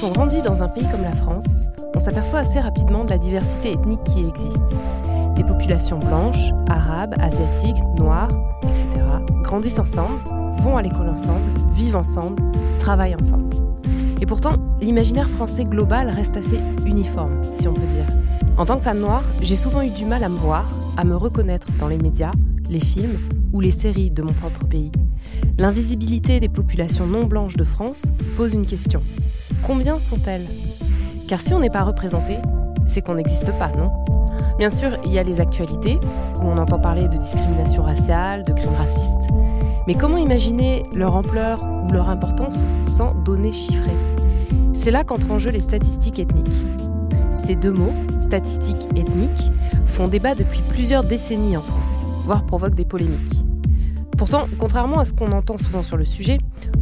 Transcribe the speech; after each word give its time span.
Quand 0.00 0.08
on 0.08 0.12
grandit 0.12 0.40
dans 0.40 0.62
un 0.62 0.68
pays 0.68 0.86
comme 0.90 1.02
la 1.02 1.12
France, 1.12 1.66
on 1.94 1.98
s'aperçoit 1.98 2.38
assez 2.38 2.58
rapidement 2.58 3.04
de 3.04 3.10
la 3.10 3.18
diversité 3.18 3.72
ethnique 3.72 4.02
qui 4.04 4.26
existe. 4.26 4.74
Des 5.36 5.44
populations 5.44 5.98
blanches, 5.98 6.52
arabes, 6.68 7.14
asiatiques, 7.18 7.76
noires, 7.98 8.30
etc. 8.62 8.88
grandissent 9.42 9.78
ensemble, 9.78 10.18
vont 10.62 10.78
à 10.78 10.82
l'école 10.82 11.10
ensemble, 11.10 11.42
vivent 11.72 11.96
ensemble, 11.96 12.42
travaillent 12.78 13.14
ensemble. 13.14 13.54
Et 14.22 14.26
pourtant, 14.26 14.54
l'imaginaire 14.80 15.28
français 15.28 15.64
global 15.64 16.08
reste 16.08 16.36
assez 16.38 16.60
uniforme, 16.86 17.38
si 17.52 17.68
on 17.68 17.74
peut 17.74 17.86
dire. 17.86 18.06
En 18.56 18.64
tant 18.64 18.78
que 18.78 18.84
femme 18.84 19.00
noire, 19.00 19.24
j'ai 19.42 19.56
souvent 19.56 19.82
eu 19.82 19.90
du 19.90 20.06
mal 20.06 20.24
à 20.24 20.30
me 20.30 20.38
voir, 20.38 20.64
à 20.96 21.04
me 21.04 21.16
reconnaître 21.16 21.68
dans 21.78 21.88
les 21.88 21.98
médias, 21.98 22.32
les 22.70 22.80
films 22.80 23.18
ou 23.52 23.60
les 23.60 23.70
séries 23.70 24.10
de 24.10 24.22
mon 24.22 24.32
propre 24.32 24.64
pays. 24.64 24.92
L'invisibilité 25.58 26.40
des 26.40 26.48
populations 26.48 27.06
non 27.06 27.24
blanches 27.24 27.56
de 27.56 27.64
France 27.64 28.04
pose 28.36 28.54
une 28.54 28.64
question. 28.64 29.02
Combien 29.66 29.98
sont-elles? 29.98 30.46
Car 31.28 31.40
si 31.40 31.54
on 31.54 31.60
n'est 31.60 31.70
pas 31.70 31.82
représenté, 31.82 32.38
c'est 32.86 33.02
qu'on 33.02 33.14
n'existe 33.14 33.52
pas, 33.58 33.70
non? 33.76 33.92
Bien 34.58 34.70
sûr, 34.70 34.98
il 35.04 35.12
y 35.12 35.18
a 35.18 35.22
les 35.22 35.40
actualités, 35.40 35.98
où 36.40 36.46
on 36.46 36.58
entend 36.58 36.78
parler 36.78 37.08
de 37.08 37.18
discrimination 37.18 37.82
raciale, 37.82 38.44
de 38.44 38.52
crimes 38.52 38.74
racistes. 38.74 39.28
Mais 39.86 39.94
comment 39.94 40.16
imaginer 40.16 40.82
leur 40.94 41.14
ampleur 41.14 41.62
ou 41.84 41.92
leur 41.92 42.08
importance 42.08 42.66
sans 42.82 43.14
données 43.14 43.52
chiffrées? 43.52 43.96
C'est 44.74 44.90
là 44.90 45.04
qu'entrent 45.04 45.30
en 45.30 45.38
jeu 45.38 45.50
les 45.50 45.60
statistiques 45.60 46.18
ethniques. 46.18 46.64
Ces 47.32 47.54
deux 47.54 47.72
mots, 47.72 47.92
statistiques 48.20 48.88
ethniques, 48.96 49.52
font 49.86 50.08
débat 50.08 50.34
depuis 50.34 50.62
plusieurs 50.68 51.04
décennies 51.04 51.56
en 51.56 51.62
France, 51.62 52.08
voire 52.24 52.44
provoquent 52.44 52.74
des 52.74 52.84
polémiques. 52.84 53.44
Pourtant, 54.16 54.46
contrairement 54.58 54.98
à 54.98 55.04
ce 55.04 55.14
qu'on 55.14 55.32
entend 55.32 55.58
souvent 55.58 55.82
sur 55.82 55.96
le 55.96 56.04
sujet, 56.04 56.38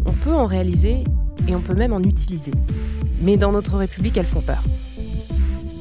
on 0.07 0.13
peut 0.13 0.35
en 0.35 0.47
réaliser 0.47 1.05
et 1.49 1.57
on 1.57 1.61
peut 1.61 1.75
même 1.75 1.93
en 1.93 2.01
utiliser. 2.01 2.53
Mais 3.21 3.37
dans 3.37 3.51
notre 3.51 3.77
République, 3.77 4.17
elles 4.17 4.27
font 4.27 4.43
peur. 4.43 4.63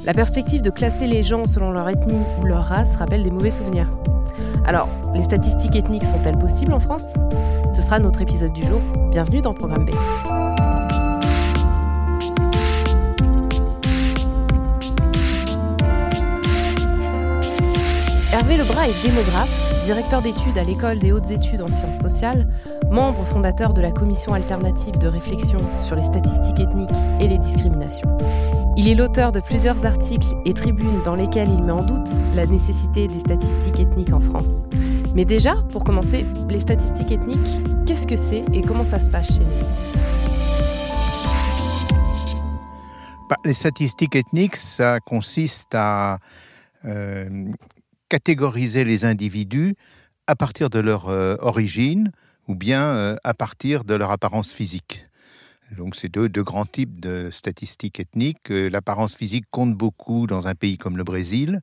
La 0.06 0.14
perspective 0.14 0.62
de 0.62 0.70
classer 0.70 1.06
les 1.06 1.22
gens 1.22 1.46
selon 1.46 1.72
leur 1.72 1.88
ethnie 1.90 2.22
ou 2.42 2.46
leur 2.46 2.64
race 2.64 2.96
rappelle 2.96 3.24
des 3.24 3.32
mauvais 3.32 3.50
souvenirs. 3.50 3.92
Alors, 4.66 4.90
les 5.14 5.22
statistiques 5.22 5.76
ethniques 5.76 6.06
sont-elles 6.06 6.38
possibles 6.38 6.74
en 6.74 6.80
France? 6.80 7.14
Ce 7.74 7.82
sera 7.82 8.00
notre 8.00 8.22
épisode 8.22 8.54
du 8.54 8.66
jour. 8.66 8.80
Bienvenue 9.12 9.42
dans 9.42 9.54
Programme 9.54 9.86
B. 9.86 9.92
Hervé 18.32 18.58
Lebras 18.58 18.88
est 18.88 19.04
démographe, 19.04 19.67
directeur 19.88 20.22
d'études 20.22 20.58
à 20.58 20.66
l'École 20.66 21.00
des 21.00 21.14
hautes 21.14 21.32
études 21.32 21.62
en 21.62 21.70
sciences 21.70 22.00
sociales, 22.00 22.46
membre 22.92 23.24
fondateur 23.24 23.74
de 23.74 23.80
la 23.80 23.90
commission 23.90 24.34
alternative 24.34 24.98
de 24.98 25.08
réflexion 25.08 25.60
sur 25.80 25.96
les 25.96 26.04
statistiques 26.04 26.60
ethniques 26.60 26.90
et 27.22 27.30
les 27.30 27.38
discriminations. 27.38 28.10
Il 28.76 28.90
est 28.90 28.96
l'auteur 28.96 29.32
de 29.32 29.40
plusieurs 29.40 29.86
articles 29.86 30.28
et 30.44 30.54
tribunes 30.54 31.02
dans 31.06 31.16
lesquels 31.16 31.50
il 31.50 31.64
met 31.64 31.72
en 31.72 31.86
doute 31.86 32.10
la 32.36 32.46
nécessité 32.46 33.08
des 33.08 33.20
statistiques 33.20 33.80
ethniques 33.80 34.12
en 34.12 34.20
France. 34.20 34.66
Mais 35.16 35.24
déjà, 35.24 35.56
pour 35.72 35.86
commencer, 35.86 36.26
les 36.50 36.60
statistiques 36.60 37.14
ethniques, 37.14 37.62
qu'est-ce 37.86 38.08
que 38.08 38.18
c'est 38.18 38.44
et 38.52 38.64
comment 38.64 38.84
ça 38.84 39.00
se 39.00 39.10
passe 39.10 39.28
chez 39.28 39.46
nous? 39.46 39.68
Bah, 43.30 43.38
Les 43.46 43.54
statistiques 43.54 44.18
ethniques, 44.18 44.58
ça 44.58 45.00
consiste 45.00 45.74
à 45.74 46.18
euh, 46.84 47.54
catégoriser 48.10 48.84
les 48.84 49.06
individus 49.06 49.76
à 50.28 50.36
partir 50.36 50.70
de 50.70 50.80
leur 50.80 51.10
euh, 51.10 51.36
origine 51.40 52.12
ou 52.48 52.56
bien 52.56 52.84
euh, 52.84 53.16
à 53.24 53.34
partir 53.34 53.84
de 53.84 53.94
leur 53.94 54.12
apparence 54.12 54.52
physique. 54.52 55.06
Donc 55.76 55.96
c'est 55.96 56.08
deux, 56.08 56.30
grands 56.30 56.66
types 56.66 57.00
de 57.02 57.30
statistiques 57.30 58.00
ethniques. 58.00 58.52
Euh, 58.52 58.70
l'apparence 58.70 59.16
physique 59.16 59.46
compte 59.52 59.76
beaucoup 59.76 60.28
dans 60.28 60.48
un 60.48 60.56
pays 60.56 60.78
comme 60.78 60.98
le 60.98 61.04
Brésil. 61.04 61.60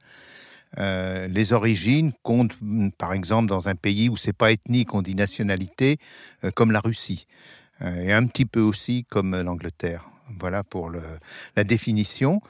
Euh, 0.77 1.27
les 1.29 1.53
origines 1.53 2.13
comptent, 2.23 2.57
mm, 2.61 2.91
par 2.99 3.13
exemple, 3.15 3.49
dans 3.49 3.69
un 3.69 3.75
pays 3.75 4.09
où 4.09 4.17
c'est 4.17 4.35
pas 4.35 4.53
ethnique, 4.53 4.95
on 4.95 5.03
dit 5.03 5.15
nationalité, 5.15 5.99
comme 6.55 6.73
la 6.73 6.81
Russie, 6.81 7.27
et 7.81 8.13
un 8.13 8.27
petit 8.27 8.45
peu 8.45 8.61
aussi 8.61 9.05
comme 9.09 9.41
l'Angleterre. 9.41 10.11
Voilà 10.39 10.65
pour 10.65 10.91
la 11.57 11.65
définition. 11.65 12.41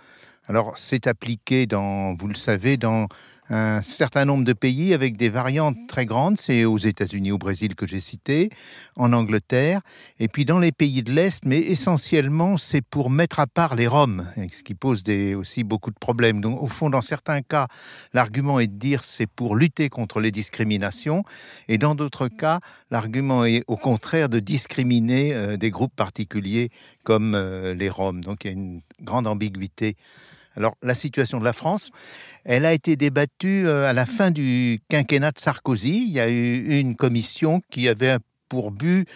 Alors 0.47 0.77
c'est 0.77 1.07
appliqué 1.07 1.67
dans, 1.67 2.15
vous 2.15 2.29
le 2.29 2.35
savez, 2.35 2.77
dans 2.77 3.09
un 3.51 3.83
certain 3.83 4.25
nombre 4.25 4.45
de 4.45 4.53
pays 4.53 4.95
avec 4.95 5.17
des 5.17 5.29
variantes 5.29 5.77
très 5.87 6.07
grandes. 6.07 6.39
C'est 6.39 6.65
aux 6.65 6.79
États-Unis, 6.79 7.33
au 7.33 7.39
Brésil 7.39 7.75
que 7.75 7.87
j'ai 7.87 8.01
cité, 8.01 8.51
en 8.97 9.13
Angleterre, 9.13 9.81
et 10.19 10.29
puis 10.29 10.45
dans 10.45 10.59
les 10.59 10.73
pays 10.73 11.03
de 11.03 11.13
l'Est, 11.13 11.45
mais 11.45 11.59
essentiellement 11.59 12.57
c'est 12.57 12.83
pour 12.83 13.11
mettre 13.11 13.41
à 13.41 13.47
part 13.47 13.75
les 13.75 13.87
Roms, 13.87 14.27
ce 14.51 14.63
qui 14.63 14.75
pose 14.75 15.03
aussi 15.37 15.65
beaucoup 15.65 15.91
de 15.91 15.99
problèmes. 15.99 16.41
Donc 16.41 16.63
au 16.63 16.69
fond, 16.69 16.91
dans 16.91 17.01
certains 17.01 17.43
cas, 17.43 17.67
l'argument 18.13 18.61
est 18.61 18.67
de 18.67 18.79
dire 18.79 19.05
c'est 19.05 19.27
pour 19.27 19.57
lutter 19.57 19.89
contre 19.89 20.21
les 20.21 20.31
discriminations, 20.31 21.25
et 21.69 21.79
dans 21.79 21.95
d'autres 21.95 22.29
cas, 22.29 22.61
l'argument 22.91 23.45
est 23.45 23.65
au 23.67 23.77
contraire 23.77 24.29
de 24.29 24.41
discriminer 24.41 25.35
euh, 25.35 25.57
des 25.57 25.71
groupes 25.71 25.95
particuliers 25.95 26.71
comme 27.03 27.35
euh, 27.35 27.75
les 27.75 27.89
Roms. 27.89 28.23
Donc 28.23 28.45
il 28.45 28.47
y 28.47 28.51
a 28.51 28.53
une 28.53 28.81
grande 29.03 29.27
ambiguïté 29.27 29.97
alors, 30.57 30.77
la 30.83 30.95
situation 30.95 31.41
de 31.41 31.45
la 31.45 31.53
France, 31.53 31.91
elle 32.45 32.65
a 32.65 32.73
été 32.73 32.97
débattue 32.97 33.67
euh, 33.67 33.89
à 33.89 33.93
la 33.93 34.07
fin 34.07 34.31
du 34.31 34.81
quinquennat 34.89 35.33
de 35.33 35.41
Sarkozy. 35.41 36.05
Il 36.07 36.13
y 36.13 36.21
a 36.21 36.29
eu 36.29 36.79
une 36.79 36.95
commission 36.95 37.61
qui 37.71 37.89
avait 37.89 38.17
pour 38.49 38.71
but, 38.71 39.09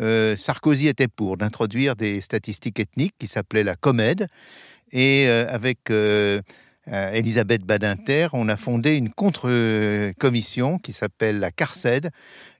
euh, 0.00 0.36
Sarkozy 0.36 0.88
était 0.88 1.08
pour, 1.08 1.36
d'introduire 1.36 1.96
des 1.96 2.20
statistiques 2.20 2.78
ethniques 2.78 3.14
qui 3.18 3.26
s'appelait 3.26 3.64
la 3.64 3.74
COMED. 3.74 4.26
Et 4.90 5.26
euh, 5.28 5.46
avec 5.48 5.90
Elisabeth 6.86 7.62
Badinter, 7.62 8.28
on 8.34 8.48
a 8.48 8.58
fondé 8.58 8.94
une 8.94 9.08
contre-commission 9.08 10.78
qui 10.78 10.92
s'appelle 10.92 11.38
la 11.38 11.50
CARCED, 11.50 12.10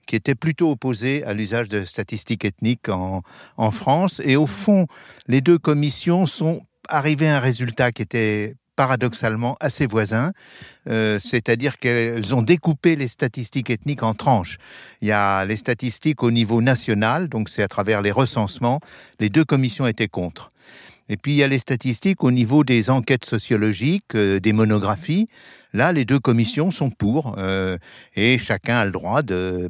qui 0.07 0.15
était 0.15 0.33
plutôt 0.33 0.71
opposée 0.71 1.23
à 1.25 1.33
l'usage 1.33 1.69
de 1.69 1.83
statistiques 1.83 2.45
ethniques 2.45 2.89
en 2.89 3.71
France. 3.71 4.21
Et 4.23 4.37
au 4.37 4.47
fond, 4.47 4.87
les 5.27 5.41
deux 5.41 5.59
commissions 5.59 6.25
sont 6.25 6.65
arrivé 6.89 7.27
à 7.27 7.37
un 7.37 7.39
résultat 7.39 7.91
qui 7.91 8.01
était 8.01 8.55
paradoxalement 8.75 9.55
assez 9.59 9.85
voisin, 9.85 10.31
euh, 10.89 11.19
c'est-à-dire 11.19 11.77
qu'elles 11.77 12.33
ont 12.33 12.41
découpé 12.41 12.95
les 12.95 13.07
statistiques 13.07 13.69
ethniques 13.69 14.03
en 14.03 14.13
tranches. 14.13 14.57
Il 15.01 15.07
y 15.07 15.11
a 15.11 15.45
les 15.45 15.55
statistiques 15.55 16.23
au 16.23 16.31
niveau 16.31 16.61
national, 16.61 17.29
donc 17.29 17.49
c'est 17.49 17.63
à 17.63 17.67
travers 17.67 18.01
les 18.01 18.11
recensements, 18.11 18.79
les 19.19 19.29
deux 19.29 19.45
commissions 19.45 19.85
étaient 19.85 20.07
contre. 20.07 20.49
Et 21.09 21.17
puis 21.17 21.33
il 21.33 21.35
y 21.35 21.43
a 21.43 21.47
les 21.47 21.59
statistiques 21.59 22.23
au 22.23 22.31
niveau 22.31 22.63
des 22.63 22.89
enquêtes 22.89 23.25
sociologiques, 23.25 24.15
euh, 24.15 24.39
des 24.39 24.53
monographies. 24.53 25.27
Là, 25.73 25.91
les 25.91 26.05
deux 26.05 26.19
commissions 26.19 26.71
sont 26.71 26.91
pour, 26.91 27.35
euh, 27.37 27.77
et 28.15 28.37
chacun 28.37 28.77
a 28.77 28.85
le 28.85 28.91
droit 28.91 29.21
de, 29.21 29.69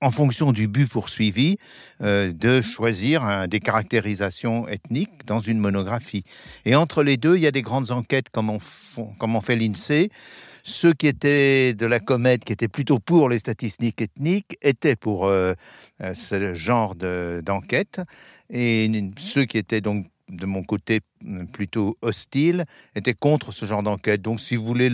en, 0.00 0.10
fonction 0.10 0.50
du 0.50 0.66
but 0.66 0.88
poursuivi, 0.88 1.58
euh, 2.00 2.32
de 2.32 2.62
choisir 2.62 3.46
des 3.46 3.60
caractérisations 3.60 4.66
ethniques 4.66 5.26
dans 5.26 5.40
une 5.40 5.58
monographie. 5.58 6.24
Et 6.64 6.74
entre 6.74 7.02
les 7.02 7.18
deux, 7.18 7.36
il 7.36 7.42
y 7.42 7.46
a 7.46 7.50
des 7.50 7.62
grandes 7.62 7.90
enquêtes 7.90 8.30
comme 8.30 8.50
on, 8.50 9.40
fait 9.40 9.56
l'INSEE. 9.56 10.10
Ceux 10.62 10.94
qui 10.94 11.06
étaient 11.06 11.74
de 11.74 11.86
la 11.86 12.00
comète, 12.00 12.44
qui 12.44 12.54
étaient 12.54 12.68
plutôt 12.68 12.98
pour 12.98 13.28
les 13.28 13.38
statistiques 13.38 14.00
ethniques, 14.00 14.56
étaient 14.62 14.96
pour 14.96 15.30
ce 16.00 16.54
genre 16.54 16.94
d'enquête. 16.94 18.00
et 18.48 18.90
ceux 19.18 19.44
qui 19.44 19.58
étaient 19.58 19.80
donc 19.82 20.06
de 20.30 20.46
mon 20.46 20.62
côté 20.62 21.00
plutôt 21.52 21.96
hostile, 22.02 22.64
étaient 22.94 23.14
contre 23.14 23.52
ce 23.52 23.66
genre 23.66 23.82
d'enquête. 23.82 24.22
Donc, 24.22 24.40
si 24.40 24.56
vous 24.56 24.64
voulez, 24.64 24.90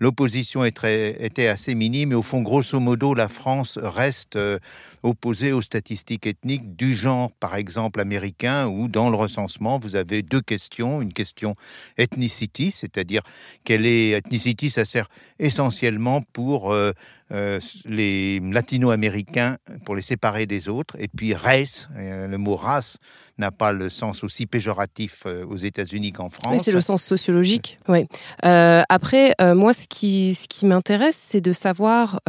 l'opposition 0.00 0.64
était 0.64 1.46
assez 1.46 1.74
minime. 1.74 2.12
Et 2.12 2.14
au 2.14 2.22
fond, 2.22 2.42
grosso 2.42 2.78
modo, 2.80 3.14
la 3.14 3.28
France 3.28 3.78
reste 3.80 4.36
euh, 4.36 4.58
opposée 5.02 5.52
aux 5.52 5.62
statistiques 5.62 6.26
ethniques 6.26 6.76
du 6.76 6.94
genre, 6.94 7.30
par 7.32 7.54
exemple, 7.56 8.00
américain, 8.00 8.66
où 8.66 8.88
dans 8.88 9.10
le 9.10 9.16
recensement, 9.16 9.78
vous 9.78 9.96
avez 9.96 10.22
deux 10.22 10.40
questions. 10.40 11.00
Une 11.00 11.12
question 11.12 11.54
ethnicity, 11.98 12.70
c'est-à-dire 12.70 13.22
quelle 13.64 13.86
est 13.86 14.10
ethnicity, 14.10 14.70
ça 14.70 14.84
sert 14.84 15.08
essentiellement 15.38 16.22
pour 16.32 16.72
euh, 16.72 16.92
euh, 17.32 17.60
les 17.84 18.40
latino-américains, 18.40 19.58
pour 19.84 19.94
les 19.94 20.02
séparer 20.02 20.46
des 20.46 20.68
autres. 20.68 20.96
Et 20.98 21.08
puis 21.08 21.34
race, 21.34 21.88
le 21.96 22.36
mot 22.36 22.56
race 22.56 22.98
n'a 23.38 23.50
pas 23.50 23.72
le 23.72 23.88
sens 23.88 24.22
aussi 24.22 24.46
péjoratif 24.46 25.22
euh, 25.26 25.44
aux 25.46 25.56
États-Unis 25.56 26.12
qu'en 26.12 26.30
France. 26.30 26.52
Oui, 26.52 26.60
c'est 26.60 26.72
le 26.72 26.80
sens 26.80 27.02
sociologique. 27.02 27.78
Oui. 27.88 28.06
Euh, 28.44 28.82
après, 28.88 29.34
euh, 29.40 29.54
moi, 29.54 29.72
ce 29.72 29.86
qui, 29.88 30.36
ce 30.40 30.46
qui 30.46 30.66
m'intéresse, 30.66 31.16
c'est 31.18 31.40
de 31.40 31.52
savoir 31.52 32.20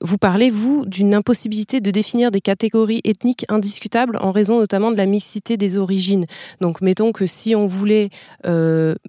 vous 0.00 0.18
parlez, 0.18 0.50
vous, 0.50 0.84
d'une 0.86 1.14
impossibilité 1.14 1.80
de 1.80 1.90
définir 1.90 2.30
des 2.30 2.40
catégories 2.40 3.02
ethniques 3.04 3.44
indiscutables 3.48 4.16
en 4.20 4.32
raison 4.32 4.58
notamment 4.58 4.90
de 4.90 4.96
la 4.96 5.06
mixité 5.06 5.56
des 5.56 5.78
origines. 5.78 6.24
Donc, 6.60 6.80
mettons 6.80 7.12
que 7.12 7.26
si 7.26 7.54
on 7.54 7.66
voulait 7.66 8.08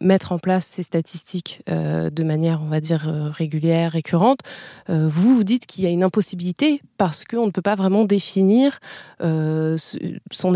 mettre 0.01 0.33
en 0.33 0.39
place 0.39 0.65
ces 0.65 0.83
statistiques 0.83 1.63
de 1.67 2.23
manière, 2.23 2.61
on 2.61 2.67
va 2.67 2.81
dire, 2.81 3.01
régulière, 3.33 3.93
récurrente, 3.93 4.41
vous 4.89 5.35
vous 5.35 5.43
dites 5.43 5.65
qu'il 5.65 5.85
y 5.85 5.87
a 5.87 5.89
une 5.89 6.03
impossibilité 6.03 6.81
parce 6.97 7.23
qu'on 7.23 7.45
ne 7.45 7.51
peut 7.51 7.61
pas 7.61 7.75
vraiment 7.75 8.03
définir 8.03 8.79
son 9.19 10.53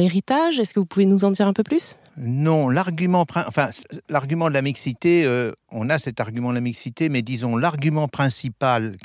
Est-ce 0.59 0.73
que 0.73 0.79
vous 0.79 0.85
pouvez 0.85 1.05
nous 1.05 1.25
en 1.25 1.31
dire 1.31 1.47
un 1.47 1.53
peu 1.53 1.63
plus? 1.63 1.97
Non, 2.17 2.69
l'argument, 2.69 3.25
de 3.25 4.53
la 4.53 4.61
mixité, 4.61 5.51
on 5.71 5.89
a 5.89 5.99
cet 5.99 6.19
argument 6.19 6.49
de 6.49 6.55
la 6.55 6.61
mixité, 6.61 7.09
mais 7.09 7.21
disons 7.21 7.57
l'argument 7.57 8.07
principal 8.07 8.95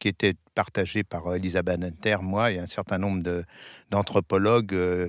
qui 0.00 0.08
était 0.08 0.34
partagé 0.60 1.04
par 1.04 1.26
euh, 1.26 1.36
Elisabeth 1.36 1.82
Inter, 1.82 2.18
moi 2.20 2.52
et 2.52 2.58
un 2.58 2.66
certain 2.66 2.98
nombre 2.98 3.22
d'anthropologues 3.90 4.74
euh, 4.74 5.08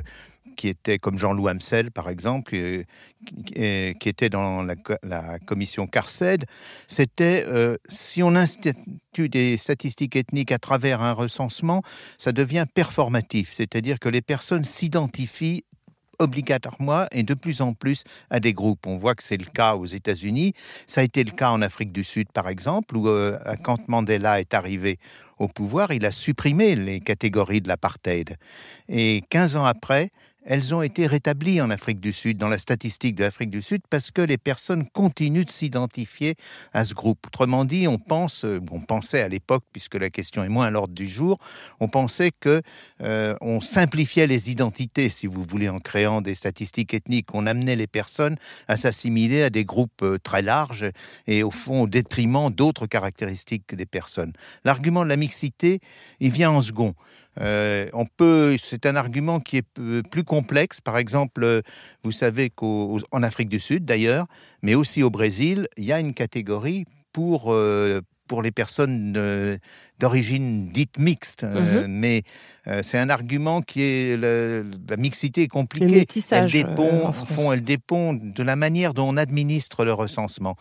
qui 0.56 0.68
étaient 0.68 1.00
comme 1.00 1.18
Jean-Loup 1.18 1.48
Hamsel, 1.48 1.92
par 1.92 2.10
exemple, 2.10 2.52
qui 2.52 4.10
était 4.10 4.30
dans 4.30 4.64
la, 4.64 5.40
commission 5.40 5.88
Carced, 5.88 6.46
c'était 6.88 7.46
euh, 7.48 7.78
si 7.90 8.24
on 8.24 8.36
institue 8.36 9.30
des 9.30 9.58
statistiques 9.58 10.16
ethniques 10.16 10.52
à 10.52 10.60
travers 10.60 11.02
un 11.02 11.14
recensement, 11.14 11.82
ça 12.18 12.32
devient 12.32 12.66
performatif, 12.74 13.52
c'est-à-dire 13.52 14.00
que 14.00 14.10
les 14.10 14.22
personnes 14.22 14.66
s'identifient 14.66 15.64
obligatoirement 16.20 17.06
et 17.12 17.24
de 17.24 17.34
plus 17.34 17.62
en 17.62 17.74
plus 17.74 18.04
à 18.30 18.40
des 18.40 18.54
groupes. 18.54 18.86
On 18.86 18.98
voit 18.98 19.16
que 19.16 19.24
c'est 19.24 19.38
le 19.38 19.46
cas 19.46 19.74
aux 19.74 19.88
États-Unis, 19.88 20.54
ça 20.86 21.02
a 21.02 21.04
été 21.04 21.24
le 21.24 21.32
cas 21.32 21.50
en 21.50 21.64
Afrique 21.64 21.92
du 21.92 22.04
Sud 22.04 22.32
par 22.32 22.48
exemple, 22.48 22.96
où 22.96 23.10
quand 23.64 23.88
Mandela 23.88 24.40
est 24.40 24.54
arrivé 24.54 25.00
au 25.40 25.48
pouvoir, 25.48 25.92
il 25.92 26.06
a 26.06 26.12
supprimé 26.12 26.76
les 26.76 27.00
catégories 27.00 27.62
de 27.62 27.68
l'apartheid. 27.68 28.38
Et 28.88 29.24
15 29.30 29.56
ans 29.56 29.66
après, 29.66 30.12
elles 30.44 30.74
ont 30.74 30.82
été 30.82 31.08
rétablies 31.08 31.62
en 31.62 31.70
Afrique 31.70 32.00
du 32.00 32.12
Sud, 32.12 32.38
dans 32.38 32.50
la 32.50 32.58
statistique 32.58 33.16
de 33.16 33.24
l'Afrique 33.24 33.50
du 33.50 33.62
Sud, 33.62 33.82
parce 33.90 34.12
que 34.12 34.22
les 34.22 34.38
personnes 34.38 34.88
continuent 34.90 35.46
de 35.46 35.52
s'identifier 35.52 36.36
à 36.74 36.84
ce 36.84 36.94
groupe. 36.94 37.28
Autrement 37.28 37.66
dit, 37.66 37.88
on 37.88 38.00
euh, 38.44 38.60
pensait 38.88 39.22
à 39.22 39.28
l'époque, 39.28 39.64
puisque 39.72 39.96
la 39.96 40.10
question 40.10 40.44
est 40.44 40.50
moins 40.50 40.66
à 40.66 40.72
l'ordre 40.72 40.94
du 40.94 41.08
jour, 41.08 41.38
on 41.80 41.88
pensait 41.88 42.32
que 42.32 42.62
euh, 43.02 43.36
simplifiait 43.62 44.28
les 44.28 44.50
identités, 44.50 45.10
si 45.10 45.28
vous 45.28 45.44
voulez, 45.44 45.70
en 45.70 45.80
créant 45.80 46.22
des 46.22 46.36
statistiques 46.36 46.94
ethniques. 46.94 47.34
On 47.34 47.46
amenait 47.46 47.76
les 47.76 47.88
personnes 47.88 48.38
à 48.68 48.78
s'assimiler 48.78 49.44
à 49.44 49.50
des 49.50 49.66
groupes 49.66 50.02
euh, 50.02 50.18
très 50.18 50.42
larges 50.42 50.90
et 51.28 51.44
au 51.44 51.52
fond 51.52 51.84
au 51.84 51.88
détriment 51.88 52.50
d'autres 52.50 52.88
caractéristiques 52.88 53.76
des 53.76 53.86
personnes. 53.86 54.34
L'argument 54.66 55.04
de 55.04 55.10
la 55.10 55.18
mixité, 55.18 55.80
il 56.20 56.32
vient 56.32 56.52
en 56.52 56.62
second. 56.62 56.96
Euh, 57.40 57.90
on 57.94 58.06
peut, 58.06 58.58
c'est 58.62 58.86
un 58.86 58.96
argument 58.96 59.40
qui 59.40 59.58
est 59.58 60.02
plus 60.10 60.24
complexe. 60.24 60.82
Par 60.82 60.98
exemple, 60.98 61.44
euh, 61.44 61.62
vous 62.04 62.12
savez 62.12 62.50
qu'en 62.50 63.24
Afrique 63.24 63.50
du 63.50 63.60
Sud, 63.60 63.86
d'ailleurs, 63.86 64.28
mais 64.62 64.76
aussi 64.76 65.04
au 65.04 65.10
Brésil, 65.10 65.68
il 65.78 65.86
y 65.86 65.94
a 65.94 66.00
une 66.00 66.14
catégorie 66.14 66.86
pour 67.14 67.54
euh, 67.54 68.02
pour 68.32 68.42
les 68.42 68.52
personnes 68.52 69.12
d'origine 70.00 70.70
dite 70.70 70.98
mixte. 70.98 71.44
Mhm. 71.44 71.88
mais 71.88 72.24
c'est 72.82 72.98
un 72.98 73.10
argument 73.10 73.62
qui 73.62 73.82
est 73.82 74.18
la 74.18 74.98
mixité 74.98 75.44
est 75.44 75.48
compliquée. 75.50 76.08
elle 76.32 76.50
dépend, 76.50 77.12
fond, 77.12 77.52
elle 77.52 77.66
dépend 77.66 78.14
de 78.14 78.42
la 78.42 78.56
manière 78.56 78.94
dont 78.94 79.10
on 79.10 79.18
administre 79.18 79.84
le 79.84 79.92
recensement. 79.92 80.56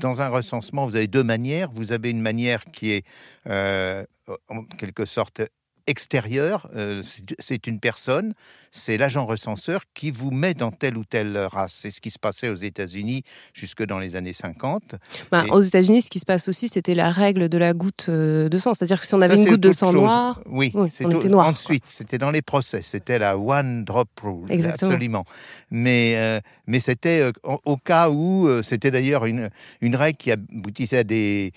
dans 0.00 0.20
un 0.20 0.28
recensement, 0.28 0.86
vous 0.88 0.96
avez 0.96 1.06
deux 1.06 1.22
manières. 1.22 1.70
Vous 1.72 1.92
avez 1.92 2.10
une 2.10 2.20
manière 2.20 2.64
qui 2.64 2.90
est 2.90 3.04
en 3.46 4.64
quelque 4.76 5.04
sorte 5.04 5.42
extérieure, 5.86 6.68
euh, 6.74 7.02
c'est 7.38 7.66
une 7.66 7.80
personne, 7.80 8.34
c'est 8.70 8.98
l'agent 8.98 9.24
recenseur 9.24 9.82
qui 9.94 10.10
vous 10.10 10.30
met 10.30 10.54
dans 10.54 10.70
telle 10.70 10.96
ou 10.96 11.04
telle 11.04 11.36
race. 11.38 11.78
C'est 11.82 11.90
ce 11.90 12.00
qui 12.00 12.10
se 12.10 12.18
passait 12.18 12.48
aux 12.48 12.56
États-Unis 12.56 13.22
jusque 13.54 13.84
dans 13.84 13.98
les 13.98 14.16
années 14.16 14.32
50. 14.32 14.96
Bah, 15.30 15.44
aux 15.50 15.60
États-Unis, 15.60 16.02
ce 16.02 16.10
qui 16.10 16.18
se 16.18 16.26
passe 16.26 16.48
aussi, 16.48 16.68
c'était 16.68 16.94
la 16.94 17.10
règle 17.10 17.48
de 17.48 17.58
la 17.58 17.72
goutte 17.72 18.06
euh, 18.08 18.48
de 18.48 18.58
sang. 18.58 18.74
C'est-à-dire 18.74 19.00
que 19.00 19.06
si 19.06 19.14
on 19.14 19.22
avait 19.22 19.36
une 19.36 19.48
goutte 19.48 19.60
de 19.60 19.72
sang 19.72 19.92
noire, 19.92 20.42
oui, 20.46 20.72
on 20.74 20.86
était 20.86 21.28
noir. 21.28 21.46
Ensuite, 21.46 21.84
c'était 21.86 22.18
dans 22.18 22.30
les 22.30 22.42
procès, 22.42 22.82
c'était 22.82 23.18
la 23.18 23.38
one 23.38 23.84
drop 23.84 24.08
rule. 24.22 24.50
Exactement. 24.50 24.90
Absolument. 24.90 25.24
Mais, 25.70 26.14
euh, 26.16 26.40
mais 26.66 26.80
c'était 26.80 27.30
au 27.42 27.76
cas 27.76 28.10
où, 28.10 28.48
c'était 28.62 28.90
d'ailleurs 28.90 29.24
une, 29.26 29.50
une 29.80 29.96
règle 29.96 30.18
qui 30.18 30.32
aboutissait 30.32 30.98
à 30.98 31.04
des. 31.04 31.52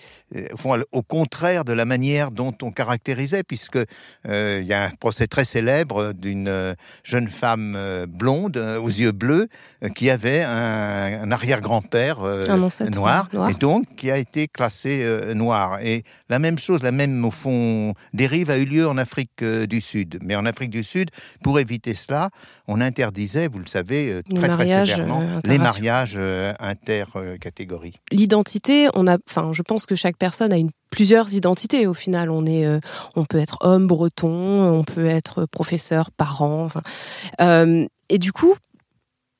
au 0.92 1.02
contraire 1.02 1.64
de 1.64 1.72
la 1.72 1.84
manière 1.84 2.30
dont 2.30 2.54
on 2.62 2.70
caractérisait, 2.70 3.42
puisque 3.42 3.78
il 4.24 4.66
y 4.66 4.72
a 4.72 4.84
un 4.84 4.90
procès 4.90 5.26
très 5.26 5.44
célèbre 5.44 6.12
d'une 6.12 6.48
euh, 6.48 6.74
jeune 7.04 7.28
femme 7.28 7.74
euh, 7.76 8.06
blonde 8.06 8.56
aux 8.56 8.88
yeux 8.88 9.12
bleus 9.12 9.48
qui 9.94 10.10
avait 10.10 10.42
un, 10.42 11.30
arrière-grand-père 11.30 12.18
noir, 12.94 13.28
et 13.48 13.54
donc 13.54 13.86
qui 13.96 14.10
a 14.10 14.18
été 14.18 14.48
classé 14.48 15.04
noir. 15.34 15.78
Et 15.80 16.04
la 16.28 16.38
même 16.38 16.58
chose, 16.58 16.82
la 16.82 16.92
même 16.92 17.24
au 17.24 17.30
fond 17.30 17.94
dérive 18.12 18.50
a 18.50 18.58
eu 18.58 18.64
lieu 18.64 18.88
en 18.88 18.98
Afrique 18.98 19.44
du 19.44 19.80
Sud. 19.80 20.18
Mais 20.22 20.36
en 20.36 20.44
Afrique 20.44 20.70
du 20.70 20.84
Sud, 20.84 21.10
pour 21.42 21.58
éviter 21.58 21.94
cela, 21.94 22.30
on 22.66 22.80
interdisait, 22.80 23.48
vous 23.48 23.58
le 23.58 23.66
savez, 23.66 24.20
très 24.34 24.48
très 24.48 24.66
sévèrement, 24.66 25.22
les 25.46 25.58
mariages 25.58 26.18
intercatégories. 26.58 27.94
L'identité, 28.12 28.88
on 28.94 29.06
a, 29.06 29.18
enfin, 29.28 29.52
je 29.52 29.62
pense 29.62 29.86
que 29.86 29.94
chaque 29.94 30.16
personne 30.16 30.52
a 30.52 30.56
une 30.56 30.70
plusieurs 30.90 31.32
identités 31.32 31.86
au 31.86 31.94
final. 31.94 32.30
On 32.30 32.44
est, 32.44 32.66
euh, 32.66 32.80
on 33.16 33.24
peut 33.24 33.38
être 33.38 33.58
homme 33.62 33.86
breton, 33.86 34.28
on 34.28 34.84
peut 34.84 35.06
être 35.06 35.46
professeur, 35.46 36.10
parent. 36.10 36.68
Euh, 37.40 37.86
et 38.08 38.18
du 38.18 38.32
coup, 38.32 38.54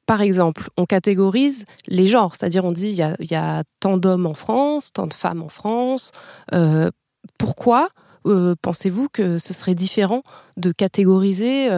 par 0.07 0.23
exemple, 0.23 0.71
on 0.77 0.87
catégorise 0.87 1.67
les 1.87 2.07
genres, 2.07 2.35
c'est-à-dire 2.35 2.65
on 2.65 2.73
dit 2.73 2.89
il 2.89 3.31
y 3.31 3.35
a, 3.35 3.65
tant 3.81 3.97
d'hommes 3.97 4.27
en 4.27 4.35
France, 4.35 4.93
tant 4.93 5.07
de 5.07 5.15
femmes 5.15 5.43
en 5.43 5.49
France. 5.49 6.13
Euh, 6.55 6.91
pourquoi 7.37 7.91
pensez-vous 8.61 9.09
que 9.09 9.39
ce 9.39 9.55
serait 9.55 9.75
différent 9.75 10.23
de 10.59 10.73
catégoriser 10.73 11.71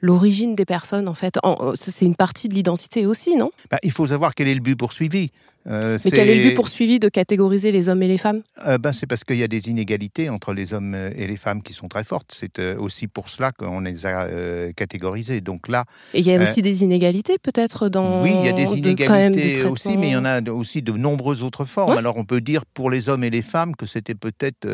l'origine 0.00 0.54
des 0.54 0.64
personnes 0.64 1.08
en 1.08 1.14
fait? 1.14 1.36
C'est 1.74 2.04
une 2.04 2.14
partie 2.14 2.48
de 2.48 2.54
l'identité 2.54 3.06
aussi, 3.06 3.34
non? 3.34 3.50
Bah, 3.72 3.78
Il 3.82 3.90
faut 3.90 4.06
savoir 4.06 4.36
quel 4.36 4.46
est 4.46 4.54
le 4.54 4.60
but 4.60 4.76
poursuivi. 4.76 5.32
Euh, 5.66 5.98
Mais 6.04 6.10
quel 6.10 6.28
est 6.28 6.36
le 6.36 6.48
but 6.48 6.54
poursuivi 6.54 6.98
de 6.98 7.08
catégoriser 7.08 7.70
les 7.70 7.88
hommes 7.88 8.02
et 8.02 8.08
les 8.08 8.16
femmes? 8.16 8.42
Euh, 8.66 8.78
ben, 8.78 8.92
C'est 8.92 9.06
parce 9.06 9.24
qu'il 9.24 9.36
y 9.36 9.42
a 9.42 9.48
des 9.48 9.68
inégalités 9.68 10.30
entre 10.30 10.54
les 10.54 10.72
hommes 10.72 10.94
et 10.94 11.26
les 11.26 11.36
femmes 11.36 11.62
qui 11.62 11.74
sont 11.74 11.88
très 11.88 12.04
fortes. 12.04 12.32
C'est 12.32 12.58
euh, 12.58 12.76
aussi 12.78 13.08
pour 13.08 13.28
cela 13.28 13.52
qu'on 13.52 13.80
les 13.80 14.06
a 14.06 14.26
catégorisés. 14.74 15.40
Donc 15.40 15.68
là, 15.68 15.84
et 16.14 16.20
il 16.20 16.26
y 16.26 16.34
a 16.34 16.40
aussi 16.40 16.62
des 16.62 16.82
inégalités 16.82 17.38
peut-être 17.38 17.88
dans. 17.88 18.22
Oui, 18.22 18.32
il 18.34 18.46
y 18.46 18.48
a 18.48 18.52
des 18.52 18.78
inégalités 18.78 19.64
aussi, 19.64 19.96
mais 19.98 20.08
il 20.08 20.12
y 20.12 20.16
en 20.16 20.24
a 20.24 20.40
aussi 20.50 20.82
de 20.82 20.92
nombreuses 20.92 21.42
autres 21.42 21.66
formes. 21.66 21.96
Alors 21.96 22.16
on 22.16 22.24
peut 22.24 22.40
dire 22.40 22.64
pour 22.64 22.90
les 22.90 23.08
hommes 23.08 23.24
et 23.24 23.30
les 23.30 23.42
femmes 23.42 23.76
que 23.76 23.86
c'était 23.86 24.14
peut-être 24.14 24.66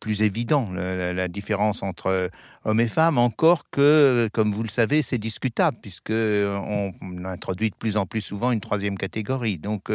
plus 0.00 0.22
évident 0.22 0.70
la, 0.72 1.28
différence 1.28 1.82
entre 1.82 2.30
hommes 2.64 2.80
et 2.80 2.88
femmes, 2.88 3.18
encore 3.18 3.64
que, 3.70 4.28
comme 4.32 4.52
vous 4.52 4.62
le 4.62 4.68
savez, 4.68 5.02
c'est 5.02 5.18
discutable 5.18 5.78
puisque 5.80 6.12
on 6.12 6.92
introduit 7.24 7.70
de 7.70 7.74
plus 7.74 7.96
en 7.96 8.06
plus 8.06 8.20
souvent 8.20 8.52
une 8.52 8.60
troisième 8.60 8.96
catégorie. 8.96 9.58
Donc 9.58 9.85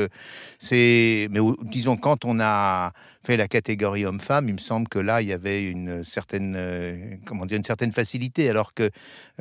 c'est, 0.60 1.27
mais 1.31 1.39
disons 1.63 1.98
quand 1.98 2.25
on 2.25 2.39
a 2.39 2.93
fait 3.25 3.38
la 3.38 3.48
catégorie 3.48 4.05
homme-femme, 4.05 4.50
il 4.50 4.53
me 4.53 4.60
semble 4.60 4.88
que 4.88 5.00
là 5.00 5.21
il 5.21 5.27
y 5.27 5.33
avait 5.33 5.63
une 5.63 6.03
certaine, 6.03 6.55
euh, 6.57 7.15
comment 7.25 7.45
dire, 7.45 7.57
une 7.57 7.63
certaine 7.63 7.91
facilité, 7.91 8.50
alors 8.50 8.74
que 8.74 8.89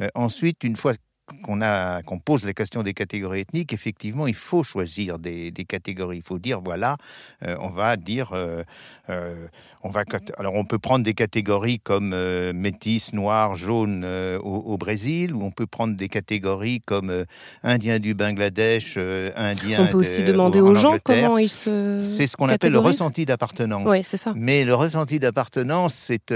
euh, 0.01 0.09
ensuite, 0.15 0.65
une 0.65 0.77
fois 0.77 0.95
qu'on 1.43 1.63
a 1.63 2.03
qu'on 2.03 2.19
pose 2.19 2.45
la 2.45 2.53
question 2.53 2.83
des 2.83 2.95
catégories 2.95 3.41
ethniques, 3.41 3.73
effectivement, 3.73 4.27
il 4.27 4.35
faut 4.35 4.65
choisir 4.65 5.19
des, 5.19 5.53
catégories. 5.69 6.19
Il 6.19 6.25
faut 6.25 6.39
dire 6.39 6.61
voilà, 6.61 6.97
euh, 7.45 7.57
on 7.61 7.69
va 7.69 7.97
dire, 7.97 8.31
euh, 8.33 8.63
euh, 9.09 9.47
on 9.83 9.91
va 9.91 10.05
alors 10.39 10.55
on 10.55 10.65
peut 10.65 10.79
prendre 10.79 11.05
des 11.05 11.15
catégories 11.15 11.79
comme 11.79 12.15
métis, 12.53 13.13
noir, 13.13 13.57
jaune 13.57 14.05
au, 14.05 14.77
Brésil, 14.77 15.35
ou 15.35 15.43
on 15.43 15.51
peut 15.51 15.67
prendre 15.67 15.97
des 15.97 16.09
catégories 16.09 16.81
comme 16.85 17.25
indien 17.63 17.99
du 17.99 18.15
Bangladesh, 18.15 18.99
indien. 19.37 19.85
On 19.85 19.87
peut 19.87 19.99
aussi 19.99 20.23
demander 20.23 20.61
aux 20.61 20.75
gens 20.75 20.99
comment 21.03 21.39
ils 21.39 21.49
se. 21.49 21.97
C'est 21.99 22.27
ce 22.27 22.37
qu'on 22.37 22.49
appelle 22.49 22.73
le 22.73 22.79
ressenti 22.79 23.25
d'appartenance. 23.25 23.89
Oui, 23.91 24.03
c'est 24.03 24.17
ça. 24.17 24.33
Mais 24.35 24.65
le 24.65 24.75
ressenti 24.75 25.19
d'appartenance, 25.19 25.95
c'est 25.95 26.35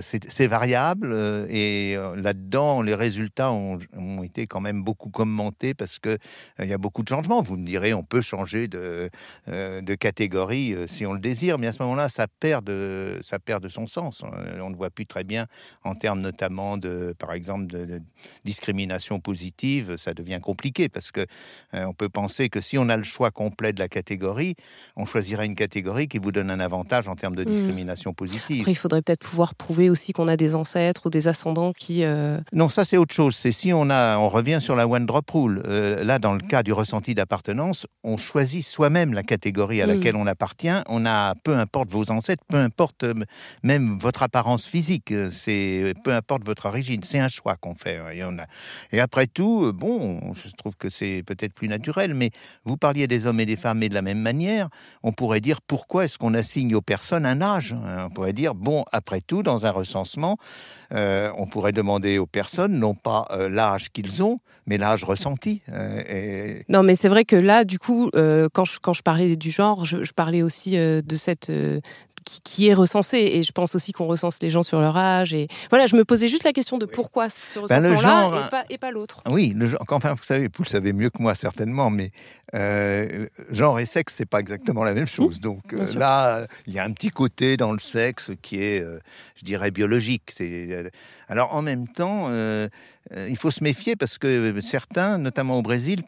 c'est 0.00 0.46
variable 0.46 1.14
et 1.48 1.96
là-dedans, 2.16 2.82
les 2.82 2.94
résultats 2.94 3.52
ont, 3.52 3.78
ont 3.96 4.22
été 4.22 4.29
quand 4.46 4.60
même 4.60 4.82
beaucoup 4.82 5.10
commenté 5.10 5.74
parce 5.74 5.98
que 5.98 6.10
euh, 6.10 6.16
il 6.60 6.68
y 6.68 6.72
a 6.72 6.78
beaucoup 6.78 7.02
de 7.02 7.08
changements. 7.08 7.42
Vous 7.42 7.56
me 7.56 7.66
direz, 7.66 7.94
on 7.94 8.02
peut 8.02 8.20
changer 8.20 8.68
de, 8.68 9.10
euh, 9.48 9.80
de 9.80 9.94
catégorie 9.94 10.72
euh, 10.72 10.86
si 10.86 11.06
on 11.06 11.12
le 11.12 11.20
désire, 11.20 11.58
mais 11.58 11.66
à 11.66 11.72
ce 11.72 11.82
moment-là, 11.82 12.08
ça 12.08 12.26
perd 12.28 12.64
de, 12.64 13.18
ça 13.22 13.38
perd 13.38 13.62
de 13.62 13.68
son 13.68 13.86
sens. 13.86 14.22
On 14.60 14.70
ne 14.70 14.76
voit 14.76 14.90
plus 14.90 15.06
très 15.06 15.24
bien 15.24 15.46
en 15.84 15.94
termes 15.94 16.20
notamment 16.20 16.76
de, 16.76 17.14
par 17.18 17.32
exemple, 17.32 17.66
de, 17.66 18.00
discrimination 18.44 19.20
positive. 19.20 19.96
Ça 19.96 20.14
devient 20.14 20.40
compliqué 20.42 20.88
parce 20.88 21.10
que 21.10 21.26
on 21.72 21.92
peut 21.92 22.08
penser 22.08 22.48
que 22.48 22.60
si 22.60 22.78
on 22.78 22.88
a 22.88 22.96
le 22.96 23.02
choix 23.02 23.30
complet 23.30 23.72
de 23.72 23.78
la 23.78 23.88
catégorie, 23.88 24.54
on 24.96 25.06
choisira 25.06 25.44
une 25.44 25.54
catégorie 25.54 26.08
qui 26.08 26.18
vous 26.18 26.32
donne 26.32 26.50
un 26.50 26.60
avantage 26.60 27.08
en 27.08 27.16
termes 27.16 27.36
de 27.36 27.42
mmh. 27.42 27.46
discrimination 27.46 28.12
positive. 28.12 28.60
Après, 28.60 28.72
il 28.72 28.76
faudrait 28.76 29.02
peut-être 29.02 29.26
pouvoir 29.26 29.54
prouver 29.54 29.90
aussi 29.90 30.12
qu'on 30.12 30.28
a 30.28 30.36
des 30.36 30.54
ancêtres 30.54 31.06
ou 31.06 31.10
des 31.10 31.28
ascendants 31.28 31.72
qui. 31.72 32.04
Non, 32.52 32.68
ça 32.68 32.84
c'est 32.84 32.96
autre 32.96 33.14
chose. 33.14 33.36
C'est 33.36 33.52
si 33.52 33.72
on 33.72 33.90
a, 33.90 34.16
on 34.20 34.28
revient 34.28 34.58
sur 34.60 34.76
la 34.76 34.86
one 34.86 35.06
drop 35.06 35.30
rule. 35.30 35.62
Euh, 35.66 36.04
là, 36.04 36.18
dans 36.18 36.34
le 36.34 36.40
cas 36.40 36.62
du 36.62 36.72
ressenti 36.72 37.14
d'appartenance, 37.14 37.86
on 38.04 38.16
choisit 38.16 38.64
soi-même 38.64 39.14
la 39.14 39.22
catégorie 39.22 39.82
à 39.82 39.86
mm. 39.86 39.90
laquelle 39.90 40.16
on 40.16 40.26
appartient. 40.26 40.68
On 40.88 41.06
a, 41.06 41.34
peu 41.42 41.56
importe 41.56 41.90
vos 41.90 42.10
ancêtres, 42.10 42.44
peu 42.48 42.58
importe 42.58 43.04
euh, 43.04 43.14
même 43.62 43.98
votre 43.98 44.22
apparence 44.22 44.66
physique, 44.66 45.12
euh, 45.12 45.30
c'est 45.30 45.94
peu 46.04 46.12
importe 46.12 46.44
votre 46.44 46.66
origine, 46.66 47.02
c'est 47.02 47.18
un 47.18 47.28
choix 47.28 47.56
qu'on 47.56 47.74
fait. 47.74 48.00
Et, 48.14 48.24
on 48.24 48.38
a, 48.38 48.46
et 48.92 49.00
après 49.00 49.26
tout, 49.26 49.72
bon, 49.72 50.34
je 50.34 50.50
trouve 50.56 50.76
que 50.76 50.88
c'est 50.88 51.22
peut-être 51.26 51.54
plus 51.54 51.68
naturel, 51.68 52.14
mais 52.14 52.30
vous 52.64 52.76
parliez 52.76 53.06
des 53.06 53.26
hommes 53.26 53.40
et 53.40 53.46
des 53.46 53.56
femmes, 53.56 53.82
et 53.82 53.88
de 53.88 53.94
la 53.94 54.02
même 54.02 54.20
manière, 54.20 54.68
on 55.02 55.12
pourrait 55.12 55.40
dire 55.40 55.60
pourquoi 55.62 56.04
est-ce 56.04 56.18
qu'on 56.18 56.34
assigne 56.34 56.74
aux 56.74 56.82
personnes 56.82 57.26
un 57.26 57.40
âge 57.40 57.72
hein? 57.72 58.06
On 58.06 58.10
pourrait 58.10 58.32
dire, 58.32 58.54
bon, 58.54 58.84
après 58.92 59.20
tout, 59.20 59.42
dans 59.42 59.66
un 59.66 59.70
recensement, 59.70 60.36
on 60.92 61.46
pourrait 61.46 61.72
demander 61.72 62.18
aux 62.18 62.26
personnes 62.26 62.78
non 62.78 62.94
pas 62.94 63.28
l'âge 63.48 63.90
qu'ils 63.90 64.09
mais 64.66 64.78
l'âge 64.78 65.04
ressenti. 65.04 65.62
Euh, 65.72 66.60
non, 66.68 66.82
mais 66.82 66.94
c'est 66.94 67.08
vrai 67.08 67.24
que 67.24 67.36
là, 67.36 67.64
du 67.64 67.78
coup, 67.78 68.10
euh, 68.14 68.48
quand, 68.52 68.64
je, 68.64 68.78
quand 68.80 68.92
je 68.92 69.02
parlais 69.02 69.36
du 69.36 69.50
genre, 69.50 69.84
je, 69.84 70.12
parlais 70.12 70.42
aussi 70.42 70.76
euh, 70.76 71.02
de 71.02 71.16
cette 71.16 71.50
qui, 72.24 72.68
est 72.68 72.74
recensé. 72.74 73.18
Et 73.18 73.42
je 73.42 73.52
pense 73.52 73.74
aussi 73.74 73.92
qu'on 73.92 74.06
recense 74.06 74.40
les 74.40 74.50
gens 74.50 74.62
sur 74.62 74.80
leur 74.80 74.96
âge. 74.96 75.34
Et 75.34 75.48
voilà, 75.70 75.86
je 75.86 75.96
me 75.96 76.04
posais 76.04 76.28
juste 76.28 76.44
la 76.44 76.52
question 76.52 76.78
de 76.78 76.86
pourquoi 76.86 77.28
ce 77.30 77.58
ben, 77.58 77.62
recensement-là 77.62 78.50
et 78.68 78.78
pas, 78.78 78.90
l'autre. 78.90 79.22
Oui, 79.26 79.52
le 79.54 79.66
genre, 79.66 79.80
enfin, 79.90 80.14
vous 80.14 80.22
savez, 80.22 80.46
vous 80.46 80.62
le 80.62 80.68
savez 80.68 80.92
mieux 80.92 81.10
que 81.10 81.22
moi 81.22 81.34
certainement, 81.34 81.90
mais 81.90 82.10
euh, 82.54 83.26
genre 83.50 83.78
et 83.78 83.86
sexe, 83.86 84.14
c'est 84.14 84.28
pas 84.28 84.40
exactement 84.40 84.84
la 84.84 84.94
même 84.94 85.04
mmh, 85.04 85.08
chose. 85.08 85.40
Donc 85.40 85.72
euh, 85.72 85.86
là, 85.94 86.46
il 86.66 86.72
y 86.72 86.78
a 86.78 86.84
un 86.84 86.92
petit 86.92 87.10
côté 87.10 87.56
dans 87.56 87.72
le 87.72 87.78
sexe 87.78 88.30
qui 88.42 88.62
est, 88.62 88.80
euh, 88.80 88.98
je 89.36 89.44
dirais, 89.44 89.70
biologique. 89.70 90.30
C'est 90.34 90.90
alors 91.28 91.54
en 91.54 91.62
même 91.62 91.88
temps, 91.88 92.30
il 93.16 93.36
faut 93.36 93.50
se 93.50 93.62
méfier 93.62 93.96
parce 93.96 94.18
que 94.18 94.60
certains, 94.60 95.18
notamment 95.18 95.58
au 95.58 95.62
Brésil, 95.62 96.02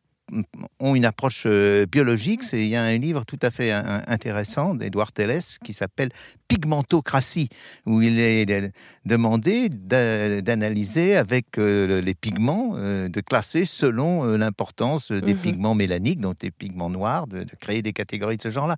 ont 0.80 0.94
une 0.94 1.04
approche 1.04 1.46
biologique. 1.90 2.42
Il 2.52 2.66
y 2.66 2.76
a 2.76 2.82
un 2.82 2.96
livre 2.96 3.24
tout 3.24 3.38
à 3.42 3.50
fait 3.50 3.72
intéressant 3.72 4.74
d'Edouard 4.74 5.12
Telles 5.12 5.40
qui 5.64 5.72
s'appelle 5.72 6.10
pigmentocratie, 6.52 7.48
où 7.86 8.02
il 8.02 8.18
est 8.18 8.72
demandé 9.04 9.68
d'analyser 9.68 11.16
avec 11.16 11.58
euh, 11.58 12.00
les 12.00 12.14
pigments, 12.14 12.74
euh, 12.76 13.08
de 13.08 13.20
classer 13.20 13.64
selon 13.64 14.24
euh, 14.24 14.36
l'importance 14.36 15.10
des 15.10 15.34
mhm. 15.34 15.40
pigments 15.40 15.74
mélaniques, 15.74 16.20
donc 16.20 16.38
des 16.38 16.50
pigments 16.50 16.90
noirs, 16.90 17.26
de, 17.26 17.44
créer 17.60 17.82
des 17.82 17.92
catégories 17.92 18.36
de 18.36 18.42
ce 18.42 18.50
genre-là. 18.50 18.76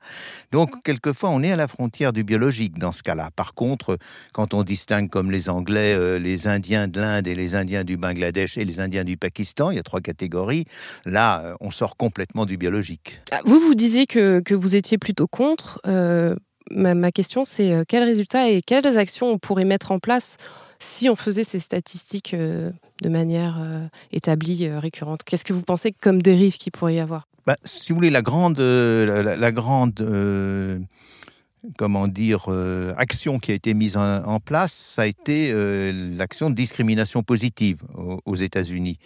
Donc, 0.52 0.82
quelquefois, 0.84 1.30
on 1.30 1.42
est 1.42 1.52
à 1.52 1.56
la 1.56 1.68
frontière 1.68 2.12
du 2.12 2.25
biologique 2.25 2.78
dans 2.78 2.92
ce 2.92 3.02
cas-là. 3.02 3.30
Par 3.34 3.54
contre, 3.54 3.99
quand 4.32 4.54
on 4.54 4.62
distingue 4.62 5.11
comme 5.11 5.30
les 5.30 5.49
Anglais, 5.49 6.18
les 6.18 6.46
Indiens 6.46 6.88
de 6.88 7.00
l'Inde 7.00 7.26
et 7.26 7.34
les 7.34 7.54
Indiens 7.54 7.84
du 7.84 7.96
Bangladesh 7.96 8.56
et 8.56 8.64
les 8.64 8.80
Indiens 8.80 9.04
du 9.04 9.16
Pakistan, 9.16 9.70
il 9.70 9.76
y 9.76 9.80
a 9.80 9.82
trois 9.82 10.00
catégories, 10.00 10.64
là, 11.06 11.43
on 11.60 11.70
sort 11.70 11.96
complètement 11.96 12.46
du 12.46 12.56
biologique. 12.56 13.20
Ah, 13.30 13.40
vous, 13.44 13.60
vous 13.60 13.74
disiez 13.74 14.06
que, 14.06 14.40
que 14.40 14.54
vous 14.54 14.76
étiez 14.76 14.98
plutôt 14.98 15.26
contre 15.26 15.80
ma, 16.70 17.12
question, 17.12 17.44
c'est 17.44 17.72
euh, 17.72 17.84
quels 17.86 18.02
résultats 18.02 18.48
et 18.48 18.62
quelles 18.62 18.98
actions 18.98 19.30
on 19.30 19.38
pourrait 19.38 19.64
mettre 19.64 19.92
en 19.92 19.98
place 19.98 20.36
si 20.78 21.08
on 21.08 21.16
faisait 21.16 21.44
ces 21.44 21.58
statistiques 21.58 22.34
euh, 22.34 22.70
de 23.02 23.08
manière 23.08 23.58
euh, 23.60 23.86
établie, 24.12 24.68
récurrente? 24.68 25.22
Qu'est-ce 25.24 25.44
que 25.44 25.52
vous 25.52 25.62
pensez 25.62 25.92
comme 25.92 26.20
dérive 26.20 26.56
qu'il 26.56 26.72
pourrait 26.72 26.96
y 26.96 27.00
avoir? 27.00 27.26
Bah, 27.46 27.56
Si 27.64 27.92
vous 27.92 27.96
voulez, 27.96 28.10
la 28.10 28.22
grande, 28.22 28.58
la, 28.58 29.52
grande 29.52 30.00
comment 31.78 32.08
dire, 32.08 32.48
action 32.96 33.38
qui 33.38 33.52
a 33.52 33.54
été 33.54 33.74
mise 33.74 33.98
en, 33.98 34.40
place, 34.40 34.72
ça 34.72 35.02
a 35.02 35.06
été 35.06 35.52
l'action 35.92 36.48
de 36.48 36.54
discrimination 36.54 37.22
positive 37.22 37.82
aux, 38.24 38.34
États-Unis. 38.34 38.98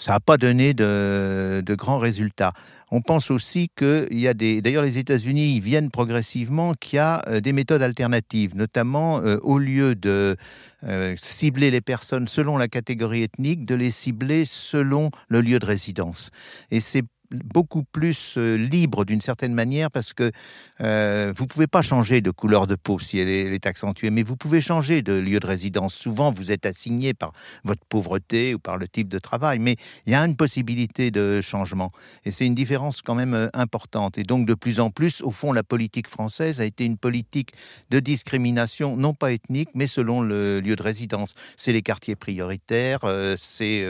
Ça 0.00 0.12
n'a 0.12 0.20
pas 0.20 0.38
donné 0.38 0.72
de, 0.72 1.62
grands 1.76 1.98
résultats. 1.98 2.54
On 2.90 3.02
pense 3.02 3.30
aussi 3.30 3.68
qu'il 3.76 4.18
y 4.18 4.28
a 4.28 4.32
des. 4.32 4.62
D'ailleurs, 4.62 4.82
les 4.82 4.96
États-Unis 4.96 5.60
viennent 5.60 5.90
progressivement 5.90 6.72
qu'il 6.72 6.96
y 6.96 6.98
a 6.98 7.22
euh, 7.28 7.40
des 7.40 7.52
méthodes 7.52 7.82
alternatives, 7.82 8.56
notamment 8.56 9.20
euh, 9.20 9.36
au 9.42 9.58
lieu 9.58 9.94
de 9.94 10.38
euh, 10.84 11.14
cibler 11.18 11.70
les 11.70 11.82
personnes 11.82 12.28
selon 12.28 12.56
la 12.56 12.66
catégorie 12.66 13.24
ethnique, 13.24 13.66
de 13.66 13.74
les 13.74 13.90
cibler 13.90 14.46
selon 14.46 15.10
le 15.28 15.42
lieu 15.42 15.58
de 15.58 15.66
résidence. 15.66 16.30
Et 16.70 16.80
c'est 16.80 17.04
beaucoup 17.32 17.84
plus 17.84 18.34
euh, 18.36 18.56
libre 18.56 19.04
d'une 19.04 19.20
certaine 19.20 19.54
manière 19.54 19.90
parce 19.90 20.12
que 20.12 20.32
euh, 20.80 21.32
vous 21.36 21.46
pouvez 21.46 21.66
pas 21.66 21.82
changer 21.82 22.20
de 22.20 22.30
couleur 22.30 22.66
de 22.66 22.74
peau 22.74 22.98
si 22.98 23.18
elle 23.18 23.28
est, 23.28 23.66
accentuée, 23.66 24.10
mais 24.10 24.22
vous 24.22 24.36
pouvez 24.36 24.60
changer 24.60 25.02
de 25.02 25.12
lieu 25.12 25.38
de 25.38 25.46
résidence. 25.46 25.94
Souvent, 25.94 26.32
vous 26.32 26.50
êtes 26.50 26.66
assigné 26.66 27.14
par 27.14 27.32
votre 27.62 27.84
pauvreté 27.84 28.54
ou 28.54 28.58
par 28.58 28.78
le 28.78 28.88
type 28.88 29.08
de 29.08 29.18
travail, 29.18 29.58
mais 29.58 29.76
il 30.06 30.12
y 30.12 30.14
a 30.14 30.24
une 30.24 30.34
possibilité 30.34 31.10
de 31.10 31.40
changement 31.40 31.92
et 32.24 32.30
c'est 32.30 32.46
une 32.46 32.54
différence 32.54 33.02
quand 33.02 33.14
même 33.14 33.34
euh, 33.34 33.48
importante. 33.52 34.18
Et 34.18 34.22
donc, 34.22 34.46
de 34.46 34.54
plus 34.54 34.80
en 34.80 34.90
plus, 34.90 35.20
au 35.20 35.30
fond, 35.30 35.52
la 35.52 35.62
politique 35.62 36.08
française 36.08 36.60
a 36.60 36.64
été 36.64 36.84
une 36.84 36.96
politique 36.96 37.52
de 37.90 38.00
discrimination, 38.00 38.96
non 38.96 39.14
pas 39.14 39.32
ethnique, 39.32 39.68
mais 39.74 39.86
selon 39.86 40.20
le 40.20 40.60
lieu 40.60 40.74
de 40.74 40.82
résidence. 40.82 41.34
C'est 41.56 41.72
les 41.72 41.82
quartiers 41.82 42.16
prioritaires, 42.16 43.00
c'est 43.36 43.86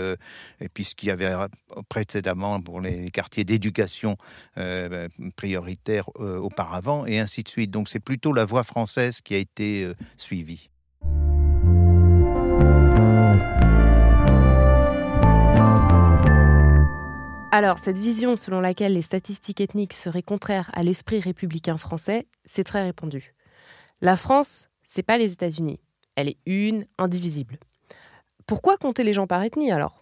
et 0.60 0.68
puis 0.72 0.84
ce 0.84 0.94
qu'il 0.94 1.08
y 1.08 1.12
avait 1.12 1.32
précédemment 1.88 2.60
pour 2.60 2.80
les 2.80 3.10
quartiers 3.10 3.29
d'éducation 3.38 4.16
euh, 4.58 5.08
prioritaire 5.36 6.10
euh, 6.18 6.38
auparavant, 6.38 7.06
et 7.06 7.18
ainsi 7.18 7.42
de 7.42 7.48
suite. 7.48 7.70
Donc 7.70 7.88
c'est 7.88 8.00
plutôt 8.00 8.32
la 8.32 8.44
voie 8.44 8.64
française 8.64 9.20
qui 9.20 9.34
a 9.34 9.38
été 9.38 9.84
euh, 9.84 9.94
suivie. 10.16 10.70
Alors, 17.52 17.80
cette 17.80 17.98
vision 17.98 18.36
selon 18.36 18.60
laquelle 18.60 18.94
les 18.94 19.02
statistiques 19.02 19.60
ethniques 19.60 19.92
seraient 19.92 20.22
contraires 20.22 20.70
à 20.72 20.84
l'esprit 20.84 21.18
républicain 21.18 21.76
français, 21.78 22.28
c'est 22.44 22.62
très 22.62 22.84
répandu. 22.84 23.34
La 24.00 24.16
France, 24.16 24.70
c'est 24.86 25.02
pas 25.02 25.18
les 25.18 25.32
États-Unis. 25.32 25.80
Elle 26.14 26.28
est 26.28 26.38
une, 26.46 26.84
indivisible. 26.96 27.58
Pourquoi 28.46 28.76
compter 28.76 29.02
les 29.02 29.12
gens 29.12 29.26
par 29.26 29.42
ethnie 29.42 29.72
alors? 29.72 29.99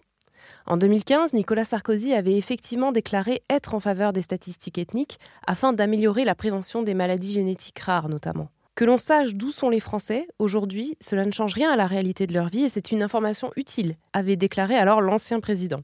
En 0.69 0.77
2015, 0.77 1.33
Nicolas 1.33 1.65
Sarkozy 1.65 2.13
avait 2.13 2.37
effectivement 2.37 2.91
déclaré 2.91 3.41
être 3.49 3.73
en 3.73 3.79
faveur 3.79 4.13
des 4.13 4.21
statistiques 4.21 4.77
ethniques 4.77 5.17
afin 5.47 5.73
d'améliorer 5.73 6.25
la 6.25 6.35
prévention 6.35 6.83
des 6.83 6.93
maladies 6.93 7.31
génétiques 7.31 7.79
rares 7.79 8.07
notamment. 8.07 8.49
Que 8.75 8.85
l'on 8.85 8.99
sache 8.99 9.33
d'où 9.33 9.49
sont 9.49 9.71
les 9.71 9.79
Français, 9.79 10.27
aujourd'hui, 10.37 10.95
cela 11.01 11.25
ne 11.25 11.31
change 11.31 11.55
rien 11.55 11.71
à 11.71 11.75
la 11.75 11.87
réalité 11.87 12.27
de 12.27 12.35
leur 12.35 12.49
vie 12.49 12.65
et 12.65 12.69
c'est 12.69 12.91
une 12.91 13.01
information 13.01 13.51
utile, 13.55 13.95
avait 14.13 14.35
déclaré 14.35 14.75
alors 14.75 15.01
l'ancien 15.01 15.39
président. 15.39 15.81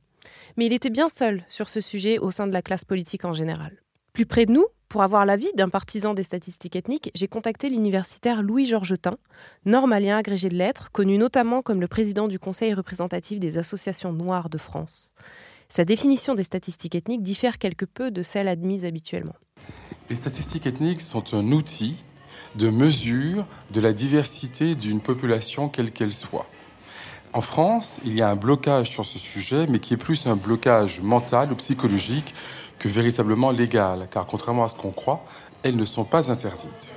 Mais 0.55 0.67
il 0.67 0.73
était 0.73 0.91
bien 0.91 1.09
seul 1.09 1.43
sur 1.49 1.67
ce 1.67 1.81
sujet 1.81 2.19
au 2.19 2.29
sein 2.29 2.45
de 2.45 2.53
la 2.53 2.61
classe 2.61 2.85
politique 2.85 3.25
en 3.25 3.33
général. 3.33 3.81
Plus 4.13 4.27
près 4.27 4.45
de 4.45 4.51
nous, 4.51 4.67
pour 4.95 5.03
avoir 5.03 5.25
l'avis 5.25 5.51
d'un 5.57 5.67
partisan 5.67 6.13
des 6.13 6.23
statistiques 6.23 6.77
ethniques, 6.77 7.11
j'ai 7.15 7.27
contacté 7.27 7.69
l'universitaire 7.69 8.41
Louis 8.41 8.65
Georgetin, 8.65 9.17
normalien 9.65 10.15
agrégé 10.15 10.47
de 10.47 10.55
lettres, 10.55 10.89
connu 10.93 11.17
notamment 11.17 11.61
comme 11.61 11.81
le 11.81 11.89
président 11.89 12.29
du 12.29 12.39
Conseil 12.39 12.73
représentatif 12.73 13.41
des 13.41 13.57
associations 13.57 14.13
noires 14.13 14.49
de 14.49 14.57
France. 14.57 15.13
Sa 15.67 15.83
définition 15.83 16.33
des 16.33 16.45
statistiques 16.45 16.95
ethniques 16.95 17.23
diffère 17.23 17.57
quelque 17.57 17.83
peu 17.83 18.09
de 18.09 18.21
celle 18.21 18.47
admise 18.47 18.85
habituellement. 18.85 19.35
Les 20.09 20.15
statistiques 20.15 20.65
ethniques 20.65 21.01
sont 21.01 21.33
un 21.33 21.51
outil 21.51 21.97
de 22.55 22.69
mesure 22.69 23.45
de 23.73 23.81
la 23.81 23.91
diversité 23.91 24.75
d'une 24.75 25.01
population 25.01 25.67
quelle 25.67 25.91
qu'elle 25.91 26.13
soit. 26.13 26.47
En 27.35 27.41
France, 27.41 27.99
il 28.05 28.17
y 28.17 28.21
a 28.21 28.29
un 28.29 28.37
blocage 28.37 28.89
sur 28.91 29.05
ce 29.05 29.19
sujet, 29.19 29.65
mais 29.67 29.79
qui 29.79 29.93
est 29.93 29.97
plus 29.97 30.25
un 30.25 30.37
blocage 30.37 31.01
mental 31.01 31.51
ou 31.51 31.55
psychologique 31.55 32.33
que 32.79 32.87
véritablement 32.87 33.51
légal, 33.51 34.07
car 34.09 34.25
contrairement 34.25 34.63
à 34.63 34.69
ce 34.69 34.75
qu'on 34.75 34.91
croit, 34.91 35.21
elles 35.61 35.75
ne 35.75 35.83
sont 35.83 36.05
pas 36.05 36.31
interdites. 36.31 36.95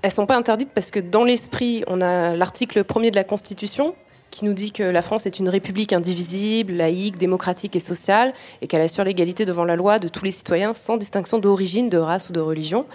Elles 0.00 0.08
ne 0.08 0.14
sont 0.14 0.24
pas 0.24 0.38
interdites 0.38 0.70
parce 0.74 0.90
que 0.90 1.00
dans 1.00 1.22
l'esprit, 1.22 1.84
on 1.86 2.00
a 2.00 2.34
l'article 2.34 2.82
premier 2.82 3.10
de 3.10 3.16
la 3.16 3.24
Constitution 3.24 3.94
qui 4.30 4.46
nous 4.46 4.54
dit 4.54 4.72
que 4.72 4.82
la 4.82 5.02
France 5.02 5.26
est 5.26 5.38
une 5.38 5.50
république 5.50 5.92
indivisible, 5.92 6.72
laïque, 6.72 7.18
démocratique 7.18 7.76
et 7.76 7.80
sociale, 7.80 8.32
et 8.62 8.68
qu'elle 8.68 8.80
assure 8.80 9.04
l'égalité 9.04 9.44
devant 9.44 9.64
la 9.66 9.76
loi 9.76 9.98
de 9.98 10.08
tous 10.08 10.24
les 10.24 10.30
citoyens 10.30 10.72
sans 10.72 10.96
distinction 10.96 11.38
d'origine, 11.38 11.90
de 11.90 11.98
race 11.98 12.30
ou 12.30 12.32
de 12.32 12.40
religion. 12.40 12.86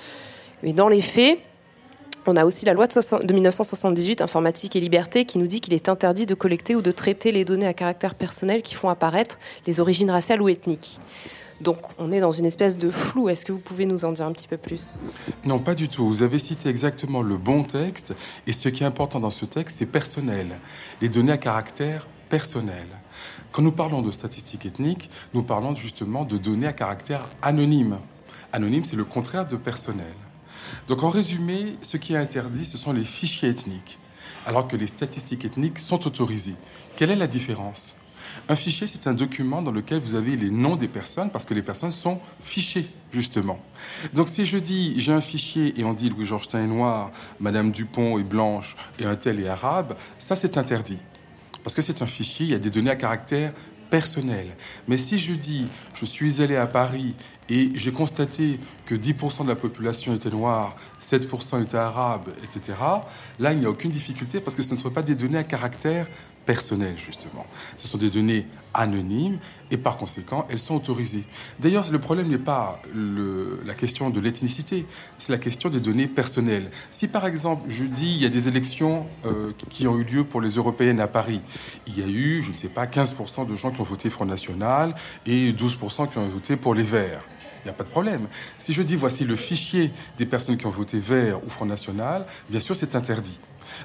Mais 0.63 0.73
dans 0.73 0.87
les 0.87 1.01
faits, 1.01 1.37
on 2.27 2.35
a 2.35 2.45
aussi 2.45 2.65
la 2.65 2.73
loi 2.73 2.87
de, 2.87 3.33
1978, 3.33 4.21
Informatique 4.21 4.75
et 4.75 4.79
Liberté, 4.79 5.25
qui 5.25 5.37
nous 5.37 5.47
dit 5.47 5.61
qu'il 5.61 5.73
est 5.73 5.89
interdit 5.89 6.25
de 6.25 6.35
collecter 6.35 6.75
ou 6.75 6.81
de 6.81 6.91
traiter 6.91 7.31
les 7.31 7.45
données 7.45 7.67
à 7.67 7.73
caractère 7.73 8.15
personnel 8.15 8.61
qui 8.61 8.75
font 8.75 8.89
apparaître 8.89 9.39
les 9.67 9.79
origines 9.79 10.09
raciales 10.09 10.41
ou 10.41 10.49
ethniques. 10.49 10.99
Donc 11.61 11.77
on 11.97 12.11
est 12.11 12.19
dans 12.19 12.31
une 12.31 12.45
espèce 12.45 12.77
de 12.77 12.91
flou. 12.91 13.29
Est-ce 13.29 13.45
que 13.45 13.51
vous 13.51 13.59
pouvez 13.59 13.85
nous 13.85 14.05
en 14.05 14.11
dire 14.11 14.25
un 14.25 14.31
petit 14.31 14.47
peu 14.47 14.57
plus? 14.57 14.91
Non, 15.45 15.59
pas 15.59 15.75
du 15.75 15.87
tout. 15.87 16.05
Vous 16.05 16.23
avez 16.23 16.39
cité 16.39 16.69
exactement 16.69 17.21
le 17.21 17.37
bon 17.37 17.63
texte. 17.63 18.13
Et 18.47 18.53
ce 18.53 18.69
qui 18.69 18.83
est 18.83 18.87
important 18.87 19.19
dans 19.19 19.29
ce 19.29 19.45
texte, 19.45 19.77
c'est 19.77 19.85
personnel. 19.85 20.59
Les 21.01 21.09
données 21.09 21.31
à 21.31 21.37
caractère 21.37 22.07
personnel. 22.29 22.87
Quand 23.51 23.61
nous 23.61 23.71
parlons 23.71 24.01
de 24.01 24.11
statistiques 24.11 24.65
ethniques, 24.65 25.09
nous 25.33 25.43
parlons 25.43 25.75
justement 25.75 26.25
de 26.25 26.37
données 26.37 26.67
à 26.67 26.73
caractère 26.73 27.27
anonyme. 27.41 27.99
Anonyme, 28.51 28.83
c'est 28.83 28.95
le 28.95 29.05
contraire 29.05 29.47
de 29.47 29.55
personnel. 29.55 30.13
Donc 30.87 31.03
en 31.03 31.09
résumé, 31.09 31.77
ce 31.81 31.97
qui 31.97 32.13
est 32.13 32.17
interdit, 32.17 32.65
ce 32.65 32.77
sont 32.77 32.93
les 32.93 33.03
fichiers 33.03 33.49
ethniques, 33.49 33.97
alors 34.45 34.67
que 34.67 34.75
les 34.75 34.87
statistiques 34.87 35.45
ethniques 35.45 35.79
sont 35.79 36.05
autorisées. 36.07 36.55
Quelle 36.95 37.11
est 37.11 37.15
la 37.15 37.27
différence? 37.27 37.95
Un 38.49 38.55
fichier, 38.55 38.87
c'est 38.87 39.07
un 39.07 39.13
document 39.13 39.61
dans 39.61 39.71
lequel 39.71 39.99
vous 39.99 40.15
avez 40.15 40.35
les 40.35 40.49
noms 40.49 40.75
des 40.75 40.87
personnes 40.87 41.29
parce 41.29 41.45
que 41.45 41.53
les 41.53 41.61
personnes 41.61 41.91
sont 41.91 42.19
fichées, 42.41 42.87
justement. 43.11 43.59
Donc 44.13 44.27
si 44.27 44.45
je 44.45 44.57
dis 44.57 44.99
j'ai 44.99 45.13
un 45.13 45.21
fichier 45.21 45.79
et 45.79 45.83
on 45.83 45.93
dit 45.93 46.09
Louis-Georges 46.09 46.47
est 46.53 46.67
noir, 46.67 47.11
Madame 47.39 47.71
Dupont 47.71 48.17
est 48.17 48.23
blanche 48.23 48.75
et 48.99 49.05
un 49.05 49.15
tel 49.15 49.39
est 49.39 49.47
arabe, 49.47 49.95
ça 50.19 50.35
c'est 50.35 50.57
interdit. 50.57 50.99
Parce 51.63 51.75
que 51.75 51.81
c'est 51.81 52.01
un 52.01 52.05
fichier, 52.05 52.45
il 52.45 52.51
y 52.51 52.55
a 52.55 52.59
des 52.59 52.69
données 52.69 52.91
à 52.91 52.95
caractère 52.95 53.53
personnel. 53.89 54.47
Mais 54.87 54.97
si 54.97 55.19
je 55.19 55.33
dis 55.33 55.67
je 55.93 56.05
suis 56.05 56.41
allé 56.41 56.55
à 56.55 56.67
Paris 56.67 57.15
et 57.49 57.71
j'ai 57.75 57.91
constaté 57.91 58.59
que 58.85 58.95
10% 58.95 59.43
de 59.43 59.49
la 59.49 59.55
population 59.55 60.13
était 60.13 60.29
noire, 60.29 60.75
7% 61.01 61.61
était 61.61 61.77
arabe, 61.77 62.29
etc., 62.43 62.77
là, 63.39 63.53
il 63.53 63.59
n'y 63.59 63.65
a 63.65 63.69
aucune 63.69 63.91
difficulté 63.91 64.39
parce 64.39 64.55
que 64.55 64.63
ce 64.63 64.73
ne 64.73 64.79
sont 64.79 64.91
pas 64.91 65.01
des 65.01 65.15
données 65.15 65.37
à 65.37 65.43
caractère 65.43 66.07
personnel, 66.45 66.95
justement. 66.97 67.45
Ce 67.77 67.87
sont 67.87 67.97
des 67.97 68.09
données 68.09 68.45
anonymes 68.73 69.37
et 69.71 69.77
par 69.77 69.97
conséquent, 69.97 70.47
elles 70.49 70.59
sont 70.59 70.75
autorisées. 70.75 71.23
D'ailleurs, 71.59 71.89
le 71.91 71.99
problème 71.99 72.27
n'est 72.27 72.37
pas 72.37 72.81
la 72.93 73.73
question 73.73 74.09
de 74.09 74.19
l'ethnicité, 74.19 74.85
c'est 75.17 75.31
la 75.31 75.37
question 75.37 75.69
des 75.69 75.79
données 75.79 76.07
personnelles. 76.07 76.69
Si 76.91 77.07
par 77.07 77.25
exemple, 77.25 77.69
je 77.69 77.85
dis, 77.85 78.15
il 78.15 78.21
y 78.21 78.25
a 78.25 78.29
des 78.29 78.47
élections 78.47 79.05
euh, 79.25 79.51
qui 79.69 79.87
ont 79.87 79.97
eu 79.97 80.03
lieu 80.03 80.23
pour 80.23 80.41
les 80.41 80.51
européennes 80.51 80.99
à 80.99 81.07
Paris, 81.07 81.41
il 81.87 81.97
y 81.97 82.03
a 82.03 82.07
eu, 82.07 82.41
je 82.41 82.51
ne 82.51 82.55
sais 82.55 82.69
pas, 82.69 82.85
15% 82.85 83.47
de 83.47 83.55
gens 83.55 83.71
qui 83.71 83.81
ont 83.81 83.85
voté 83.85 84.09
Front 84.09 84.25
National 84.25 84.95
et 85.25 85.51
12% 85.51 86.09
qui 86.09 86.17
ont 86.17 86.27
voté 86.27 86.55
pour 86.55 86.75
les 86.75 86.83
Verts. 86.83 87.23
Il 87.63 87.67
n'y 87.67 87.71
a 87.71 87.73
pas 87.73 87.85
de 87.85 87.89
problème. 87.89 88.27
Si 88.57 88.73
je 88.73 88.81
dis 88.81 88.97
voici 88.97 89.23
le 89.23 89.37
fichier 89.37 89.91
des 90.17 90.25
personnes 90.25 90.57
qui 90.57 90.65
ont 90.65 90.71
voté 90.71 90.99
Vert 90.99 91.43
ou 91.45 91.49
Front 91.49 91.65
National, 91.65 92.25
bien 92.49 92.59
sûr 92.59 92.75
c'est 92.75 92.95
interdit. 92.95 93.39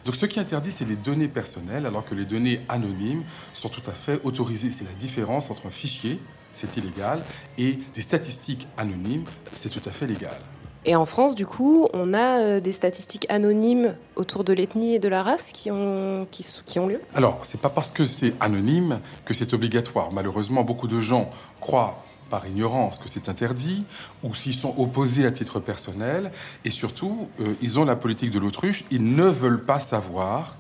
Donc 0.05 0.15
ce 0.15 0.27
qui 0.27 0.39
est 0.39 0.43
interdit, 0.43 0.73
c'est 0.73 0.85
les 0.85 0.97
données 0.97 1.29
personnelles, 1.29 1.87
alors 1.87 2.05
que 2.05 2.15
les 2.15 2.25
données 2.25 2.61
anonymes 2.69 3.25
sont 3.53 3.69
tout 3.69 3.83
à 3.87 3.93
fait 3.93 4.21
autorisées. 4.25 4.71
C'est 4.71 4.85
la 4.85 4.95
différence 4.95 5.51
entre 5.51 5.67
un 5.67 5.71
fichier, 5.71 6.19
c'est 6.53 6.77
illégal, 6.77 7.23
et 7.57 7.79
des 7.95 8.03
statistiques 8.03 8.67
anonymes, 8.77 9.25
c'est 9.53 9.69
tout 9.69 9.87
à 9.89 9.93
fait 9.93 10.07
légal. 10.07 10.39
Et 10.85 10.97
en 10.97 11.07
France, 11.07 11.35
du 11.35 11.45
coup, 11.45 11.89
on 11.93 12.15
a 12.15 12.41
euh, 12.41 12.61
des 12.61 12.73
statistiques 12.73 13.27
anonymes 13.29 13.97
autour 14.17 14.45
de 14.45 14.53
l'ethnie 14.53 14.95
et 14.95 14.99
de 14.99 15.09
la 15.09 15.23
race 15.23 15.53
qui 15.53 15.71
ont, 15.71 16.27
qui, 16.31 16.47
qui 16.65 16.79
ont 16.79 16.87
lieu? 16.87 17.01
Alors, 17.15 17.41
c'est 17.43 17.61
pas 17.61 17.69
parce 17.69 17.91
que 17.91 18.05
c'est 18.05 18.33
anonyme 18.41 19.01
que 19.25 19.35
c'est 19.35 19.53
obligatoire. 19.53 20.13
Malheureusement, 20.13 20.63
beaucoup 20.63 20.89
de 20.89 21.01
gens 21.01 21.31
croient 21.61 22.03
par 22.29 22.47
ignorance 22.47 22.99
que 22.99 23.09
c'est 23.09 23.29
interdit, 23.29 23.85
ou 24.23 24.35
s'ils 24.35 24.55
sont 24.55 24.75
opposés 24.77 25.27
à 25.27 25.33
titre 25.33 25.61
personnel, 25.61 26.31
et 26.65 26.71
surtout, 26.71 27.29
euh, 27.41 27.55
ils 27.61 27.79
ont 27.79 27.85
la 27.85 27.97
politique 27.97 28.31
de 28.31 28.39
l'autruche, 28.39 28.85
ils 28.91 29.15
ne 29.15 29.25
veulent 29.25 29.65
pas 29.65 29.81
savoir 29.81 30.57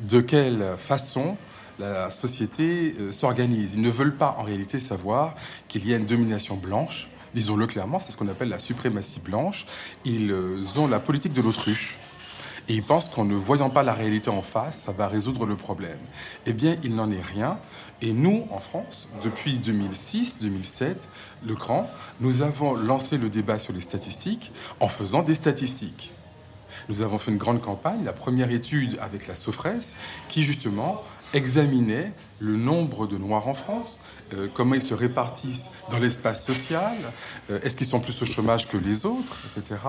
de 0.00 0.20
quelle 0.20 0.64
façon 0.78 1.36
la 1.78 2.10
société 2.10 2.94
euh, 2.98 3.12
s'organise. 3.12 3.74
Ils 3.74 3.82
ne 3.82 3.90
veulent 3.90 4.16
pas 4.16 4.36
en 4.38 4.42
réalité 4.42 4.80
savoir 4.80 5.34
qu'il 5.68 5.86
y 5.88 5.94
a 5.94 5.96
une 5.96 6.06
domination 6.06 6.56
blanche, 6.56 7.08
disons-le 7.34 7.66
clairement, 7.66 7.98
c'est 7.98 8.12
ce 8.12 8.16
qu'on 8.16 8.28
appelle 8.28 8.48
la 8.48 8.58
suprématie 8.58 9.20
blanche. 9.20 9.66
Ils 10.04 10.30
euh, 10.30 10.64
ont 10.76 10.86
la 10.86 11.00
politique 11.00 11.32
de 11.32 11.42
l'autruche. 11.42 11.98
Et 12.68 12.74
ils 12.74 12.82
pensent 12.82 13.08
qu'en 13.08 13.24
ne 13.24 13.34
voyant 13.34 13.68
pas 13.68 13.82
la 13.82 13.92
réalité 13.92 14.30
en 14.30 14.40
face, 14.40 14.84
ça 14.84 14.92
va 14.92 15.06
résoudre 15.06 15.44
le 15.44 15.56
problème. 15.56 15.98
Eh 16.46 16.52
bien, 16.52 16.76
il 16.82 16.94
n'en 16.94 17.10
est 17.10 17.20
rien. 17.20 17.58
Et 18.00 18.12
nous, 18.12 18.46
en 18.50 18.58
France, 18.58 19.08
depuis 19.22 19.58
2006-2007, 19.58 20.94
le 21.46 21.54
Grand, 21.54 21.90
nous 22.20 22.42
avons 22.42 22.74
lancé 22.74 23.18
le 23.18 23.28
débat 23.28 23.58
sur 23.58 23.72
les 23.72 23.82
statistiques 23.82 24.52
en 24.80 24.88
faisant 24.88 25.22
des 25.22 25.34
statistiques. 25.34 26.12
Nous 26.88 27.02
avons 27.02 27.18
fait 27.18 27.30
une 27.30 27.38
grande 27.38 27.60
campagne, 27.60 28.04
la 28.04 28.12
première 28.12 28.50
étude 28.50 28.98
avec 29.00 29.26
la 29.26 29.34
Sofres, 29.34 29.94
qui 30.28 30.42
justement 30.42 31.02
examinait 31.32 32.12
le 32.44 32.56
nombre 32.56 33.06
de 33.06 33.16
Noirs 33.16 33.48
en 33.48 33.54
France, 33.54 34.02
euh, 34.34 34.48
comment 34.52 34.74
ils 34.74 34.82
se 34.82 34.94
répartissent 34.94 35.70
dans 35.90 35.98
l'espace 35.98 36.44
social, 36.44 36.96
euh, 37.50 37.58
est-ce 37.62 37.76
qu'ils 37.76 37.86
sont 37.86 38.00
plus 38.00 38.20
au 38.22 38.26
chômage 38.26 38.68
que 38.68 38.76
les 38.76 39.06
autres, 39.06 39.38
etc. 39.46 39.80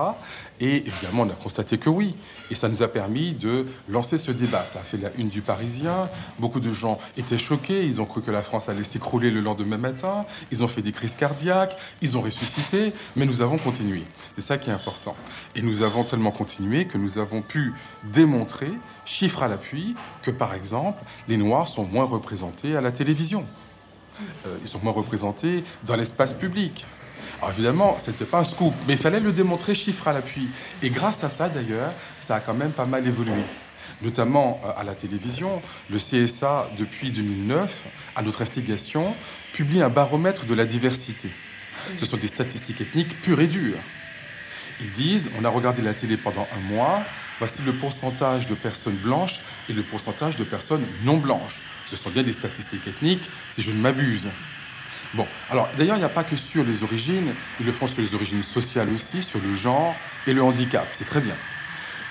Et 0.60 0.76
évidemment, 0.76 1.22
on 1.22 1.30
a 1.30 1.34
constaté 1.34 1.78
que 1.78 1.90
oui. 1.90 2.16
Et 2.50 2.54
ça 2.54 2.68
nous 2.68 2.82
a 2.82 2.88
permis 2.88 3.34
de 3.34 3.66
lancer 3.88 4.18
ce 4.18 4.30
débat. 4.30 4.64
Ça 4.64 4.80
a 4.80 4.82
fait 4.82 4.96
la 4.96 5.10
une 5.18 5.28
du 5.28 5.42
Parisien. 5.42 6.08
Beaucoup 6.38 6.60
de 6.60 6.72
gens 6.72 6.98
étaient 7.16 7.38
choqués. 7.38 7.84
Ils 7.84 8.00
ont 8.00 8.06
cru 8.06 8.22
que 8.22 8.30
la 8.30 8.42
France 8.42 8.68
allait 8.68 8.84
s'écrouler 8.84 9.30
le 9.30 9.40
lendemain 9.40 9.78
matin. 9.78 10.24
Ils 10.50 10.64
ont 10.64 10.68
fait 10.68 10.82
des 10.82 10.92
crises 10.92 11.14
cardiaques. 11.14 11.76
Ils 12.00 12.16
ont 12.16 12.22
ressuscité. 12.22 12.92
Mais 13.16 13.26
nous 13.26 13.42
avons 13.42 13.58
continué. 13.58 14.04
C'est 14.36 14.42
ça 14.42 14.58
qui 14.58 14.70
est 14.70 14.74
important. 14.74 15.16
Et 15.54 15.62
nous 15.62 15.82
avons 15.82 16.04
tellement 16.04 16.32
continué 16.32 16.86
que 16.86 16.96
nous 16.96 17.18
avons 17.18 17.42
pu 17.42 17.74
démontrer, 18.12 18.70
chiffre 19.04 19.42
à 19.42 19.48
l'appui, 19.48 19.94
que 20.22 20.30
par 20.30 20.54
exemple, 20.54 21.02
les 21.28 21.36
Noirs 21.36 21.68
sont 21.68 21.84
moins 21.84 22.04
représentés 22.04 22.45
à 22.76 22.80
la 22.80 22.92
télévision. 22.92 23.46
Euh, 24.46 24.56
ils 24.62 24.68
sont 24.68 24.80
moins 24.82 24.92
représentés 24.92 25.64
dans 25.84 25.96
l'espace 25.96 26.34
public. 26.34 26.86
Alors 27.38 27.50
évidemment, 27.50 27.98
ce 27.98 28.10
n'était 28.10 28.24
pas 28.24 28.38
un 28.38 28.44
scoop, 28.44 28.74
mais 28.86 28.94
il 28.94 28.98
fallait 28.98 29.20
le 29.20 29.32
démontrer 29.32 29.74
chiffre 29.74 30.08
à 30.08 30.12
l'appui. 30.12 30.48
Et 30.82 30.90
grâce 30.90 31.22
à 31.24 31.30
ça, 31.30 31.48
d'ailleurs, 31.48 31.92
ça 32.18 32.36
a 32.36 32.40
quand 32.40 32.54
même 32.54 32.72
pas 32.72 32.86
mal 32.86 33.06
évolué. 33.06 33.42
Notamment 34.02 34.60
euh, 34.64 34.72
à 34.76 34.84
la 34.84 34.94
télévision, 34.94 35.60
le 35.90 35.98
CSA, 35.98 36.70
depuis 36.78 37.10
2009, 37.10 37.86
à 38.14 38.22
notre 38.22 38.42
instigation, 38.42 39.14
publie 39.52 39.82
un 39.82 39.90
baromètre 39.90 40.46
de 40.46 40.54
la 40.54 40.64
diversité. 40.64 41.30
Ce 41.96 42.06
sont 42.06 42.16
des 42.16 42.28
statistiques 42.28 42.80
ethniques 42.80 43.20
pures 43.20 43.40
et 43.40 43.46
dures. 43.46 43.78
Ils 44.80 44.92
disent, 44.92 45.30
on 45.40 45.44
a 45.44 45.48
regardé 45.48 45.82
la 45.82 45.94
télé 45.94 46.16
pendant 46.16 46.46
un 46.54 46.74
mois, 46.74 47.02
voici 47.38 47.62
le 47.62 47.72
pourcentage 47.72 48.46
de 48.46 48.54
personnes 48.54 48.96
blanches 48.96 49.40
et 49.68 49.72
le 49.72 49.82
pourcentage 49.82 50.36
de 50.36 50.44
personnes 50.44 50.84
non 51.04 51.18
blanches. 51.18 51.60
Ce 51.86 51.96
sont 51.96 52.10
bien 52.10 52.22
des 52.22 52.32
statistiques 52.32 52.86
ethniques, 52.86 53.30
si 53.48 53.62
je 53.62 53.72
ne 53.72 53.78
m'abuse. 53.78 54.28
Bon, 55.14 55.26
alors 55.50 55.68
d'ailleurs, 55.78 55.96
il 55.96 56.00
n'y 56.00 56.04
a 56.04 56.10
pas 56.10 56.24
que 56.24 56.36
sur 56.36 56.64
les 56.64 56.82
origines, 56.82 57.32
ils 57.60 57.66
le 57.66 57.72
font 57.72 57.86
sur 57.86 58.02
les 58.02 58.14
origines 58.14 58.42
sociales 58.42 58.88
aussi, 58.90 59.22
sur 59.22 59.40
le 59.40 59.54
genre 59.54 59.94
et 60.26 60.32
le 60.32 60.42
handicap, 60.42 60.88
c'est 60.92 61.04
très 61.04 61.20
bien. 61.20 61.36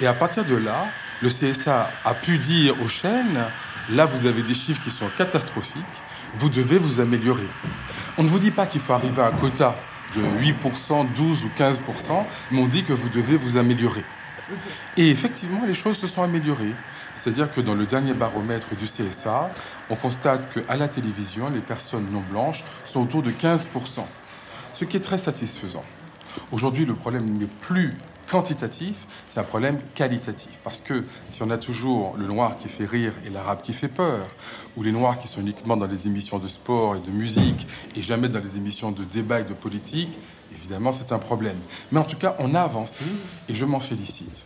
Et 0.01 0.07
à 0.07 0.13
partir 0.13 0.45
de 0.45 0.55
là, 0.55 0.88
le 1.21 1.29
CSA 1.29 1.89
a 2.03 2.13
pu 2.13 2.38
dire 2.38 2.81
aux 2.81 2.88
chaînes, 2.88 3.45
là 3.89 4.05
vous 4.05 4.25
avez 4.25 4.43
des 4.43 4.53
chiffres 4.53 4.81
qui 4.83 4.91
sont 4.91 5.09
catastrophiques, 5.17 5.83
vous 6.35 6.49
devez 6.49 6.77
vous 6.77 6.99
améliorer. 6.99 7.47
On 8.17 8.23
ne 8.23 8.27
vous 8.27 8.39
dit 8.39 8.51
pas 8.51 8.65
qu'il 8.65 8.81
faut 8.81 8.93
arriver 8.93 9.21
à 9.21 9.27
un 9.27 9.31
quota 9.31 9.77
de 10.15 10.21
8%, 10.21 11.13
12 11.13 11.43
ou 11.43 11.51
15%, 11.57 12.25
mais 12.51 12.61
on 12.61 12.67
dit 12.67 12.83
que 12.83 12.93
vous 12.93 13.09
devez 13.09 13.38
vous 13.38 13.57
améliorer. 13.57 14.03
Et 14.97 15.10
effectivement, 15.10 15.65
les 15.65 15.73
choses 15.73 15.97
se 15.97 16.08
sont 16.08 16.21
améliorées. 16.21 16.73
C'est-à-dire 17.15 17.51
que 17.51 17.62
dans 17.62 17.75
le 17.75 17.86
dernier 17.86 18.13
baromètre 18.13 18.75
du 18.75 18.86
CSA, 18.86 19.49
on 19.89 19.95
constate 19.95 20.53
qu'à 20.53 20.75
la 20.75 20.88
télévision, 20.88 21.49
les 21.49 21.62
personnes 21.62 22.08
non 22.12 22.21
blanches 22.21 22.63
sont 22.84 23.01
autour 23.01 23.23
de 23.23 23.31
15%, 23.31 24.01
ce 24.73 24.86
qui 24.86 24.97
est 24.97 25.01
très 25.01 25.17
satisfaisant. 25.17 25.84
Aujourd'hui, 26.51 26.86
le 26.86 26.93
problème 26.93 27.38
n'est 27.38 27.45
plus 27.45 27.93
quantitatif, 28.29 29.08
c'est 29.27 29.39
un 29.39 29.43
problème 29.43 29.79
qualitatif. 29.93 30.60
Parce 30.63 30.81
que 30.81 31.03
si 31.29 31.43
on 31.43 31.49
a 31.49 31.58
toujours 31.58 32.15
le 32.17 32.27
noir 32.27 32.58
qui 32.58 32.69
fait 32.69 32.86
rire 32.86 33.13
et 33.25 33.29
l'arabe 33.29 33.62
qui 33.62 33.73
fait 33.73 33.88
peur, 33.88 34.27
ou 34.75 34.84
les 34.84 34.91
noirs 34.91 35.19
qui 35.19 35.27
sont 35.27 35.41
uniquement 35.41 35.77
dans 35.77 35.88
les 35.88 36.08
émissions 36.08 36.39
de 36.39 36.47
sport 36.47 36.95
et 36.95 36.99
de 36.99 37.12
musique 37.12 37.67
et 37.95 38.01
jamais 38.01 38.29
dans 38.29 38.39
les 38.39 38.58
émissions 38.58 38.91
de 38.91 39.03
débat 39.03 39.41
et 39.41 39.43
de 39.43 39.53
politique, 39.53 40.17
évidemment 40.65 40.91
c'est 40.91 41.12
un 41.12 41.19
problème. 41.19 41.58
Mais 41.91 41.99
en 41.99 42.04
tout 42.04 42.17
cas, 42.17 42.36
on 42.39 42.56
a 42.56 42.62
avancé 42.62 43.01
et 43.47 43.54
je 43.54 43.65
m'en 43.65 43.80
félicite. 43.80 44.45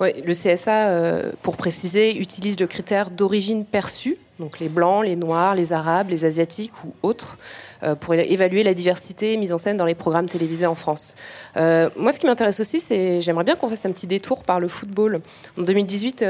Ouais, 0.00 0.20
le 0.24 0.34
CSA, 0.34 0.88
euh, 0.88 1.32
pour 1.42 1.56
préciser, 1.56 2.18
utilise 2.18 2.58
le 2.58 2.66
critère 2.66 3.10
d'origine 3.10 3.64
perçue, 3.64 4.16
donc 4.38 4.60
les 4.60 4.68
blancs, 4.68 5.04
les 5.04 5.16
noirs, 5.16 5.54
les 5.54 5.72
arabes, 5.72 6.10
les 6.10 6.24
asiatiques 6.24 6.72
ou 6.84 6.92
autres, 7.02 7.38
euh, 7.82 7.94
pour 7.94 8.14
évaluer 8.14 8.62
la 8.62 8.74
diversité 8.74 9.36
mise 9.36 9.52
en 9.52 9.58
scène 9.58 9.76
dans 9.76 9.84
les 9.84 9.94
programmes 9.94 10.28
télévisés 10.28 10.66
en 10.66 10.74
France. 10.74 11.14
Euh, 11.56 11.90
moi, 11.96 12.12
ce 12.12 12.20
qui 12.20 12.26
m'intéresse 12.26 12.60
aussi, 12.60 12.80
c'est 12.80 13.20
j'aimerais 13.20 13.44
bien 13.44 13.56
qu'on 13.56 13.68
fasse 13.68 13.86
un 13.86 13.92
petit 13.92 14.06
détour 14.06 14.42
par 14.42 14.60
le 14.60 14.68
football. 14.68 15.20
En 15.58 15.62
2018, 15.62 16.24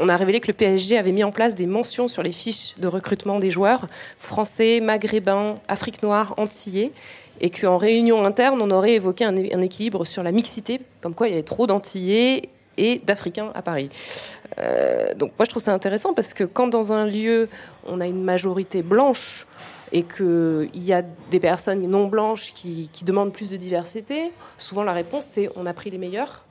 on 0.00 0.08
a 0.08 0.16
révélé 0.16 0.40
que 0.40 0.48
le 0.48 0.54
PSG 0.54 0.98
avait 0.98 1.12
mis 1.12 1.24
en 1.24 1.32
place 1.32 1.54
des 1.54 1.66
mentions 1.66 2.08
sur 2.08 2.22
les 2.22 2.32
fiches 2.32 2.74
de 2.78 2.86
recrutement 2.86 3.38
des 3.38 3.50
joueurs 3.50 3.86
français, 4.18 4.80
maghrébins, 4.80 5.56
Afrique 5.68 6.02
noire, 6.02 6.34
antillais 6.36 6.92
et 7.40 7.50
qu'en 7.50 7.76
réunion 7.76 8.24
interne, 8.24 8.60
on 8.62 8.70
aurait 8.70 8.94
évoqué 8.94 9.24
un, 9.24 9.36
équilibre 9.36 10.04
sur 10.04 10.22
la 10.22 10.32
mixité, 10.32 10.80
comme 11.00 11.14
quoi 11.14 11.26
il 11.26 11.30
y 11.30 11.34
avait 11.34 11.42
trop 11.42 11.66
d'Antillais 11.66 12.48
et 12.76 13.00
d'Africains 13.04 13.50
à 13.54 13.62
Paris. 13.62 13.90
Euh, 14.58 15.14
donc 15.14 15.32
moi 15.38 15.44
je 15.44 15.50
trouve 15.50 15.62
ça 15.62 15.72
intéressant 15.72 16.12
parce 16.14 16.34
que 16.34 16.44
quand 16.44 16.68
dans 16.68 16.92
un 16.92 17.06
lieu 17.06 17.48
on 17.86 18.00
a 18.00 18.06
une 18.06 18.22
majorité 18.22 18.82
blanche 18.82 19.46
et 19.92 20.02
qu'il 20.02 20.70
y 20.74 20.92
a 20.92 21.02
des 21.30 21.40
personnes 21.40 21.82
non 21.86 22.06
blanches 22.06 22.52
qui, 22.52 22.90
qui 22.92 23.04
demandent 23.04 23.32
plus 23.32 23.50
de 23.50 23.56
diversité, 23.56 24.32
souvent 24.58 24.82
la 24.82 24.92
réponse 24.92 25.24
c'est 25.24 25.48
on 25.56 25.66
a 25.66 25.72
pris 25.72 25.90
les 25.90 25.98
meilleurs. 25.98 26.44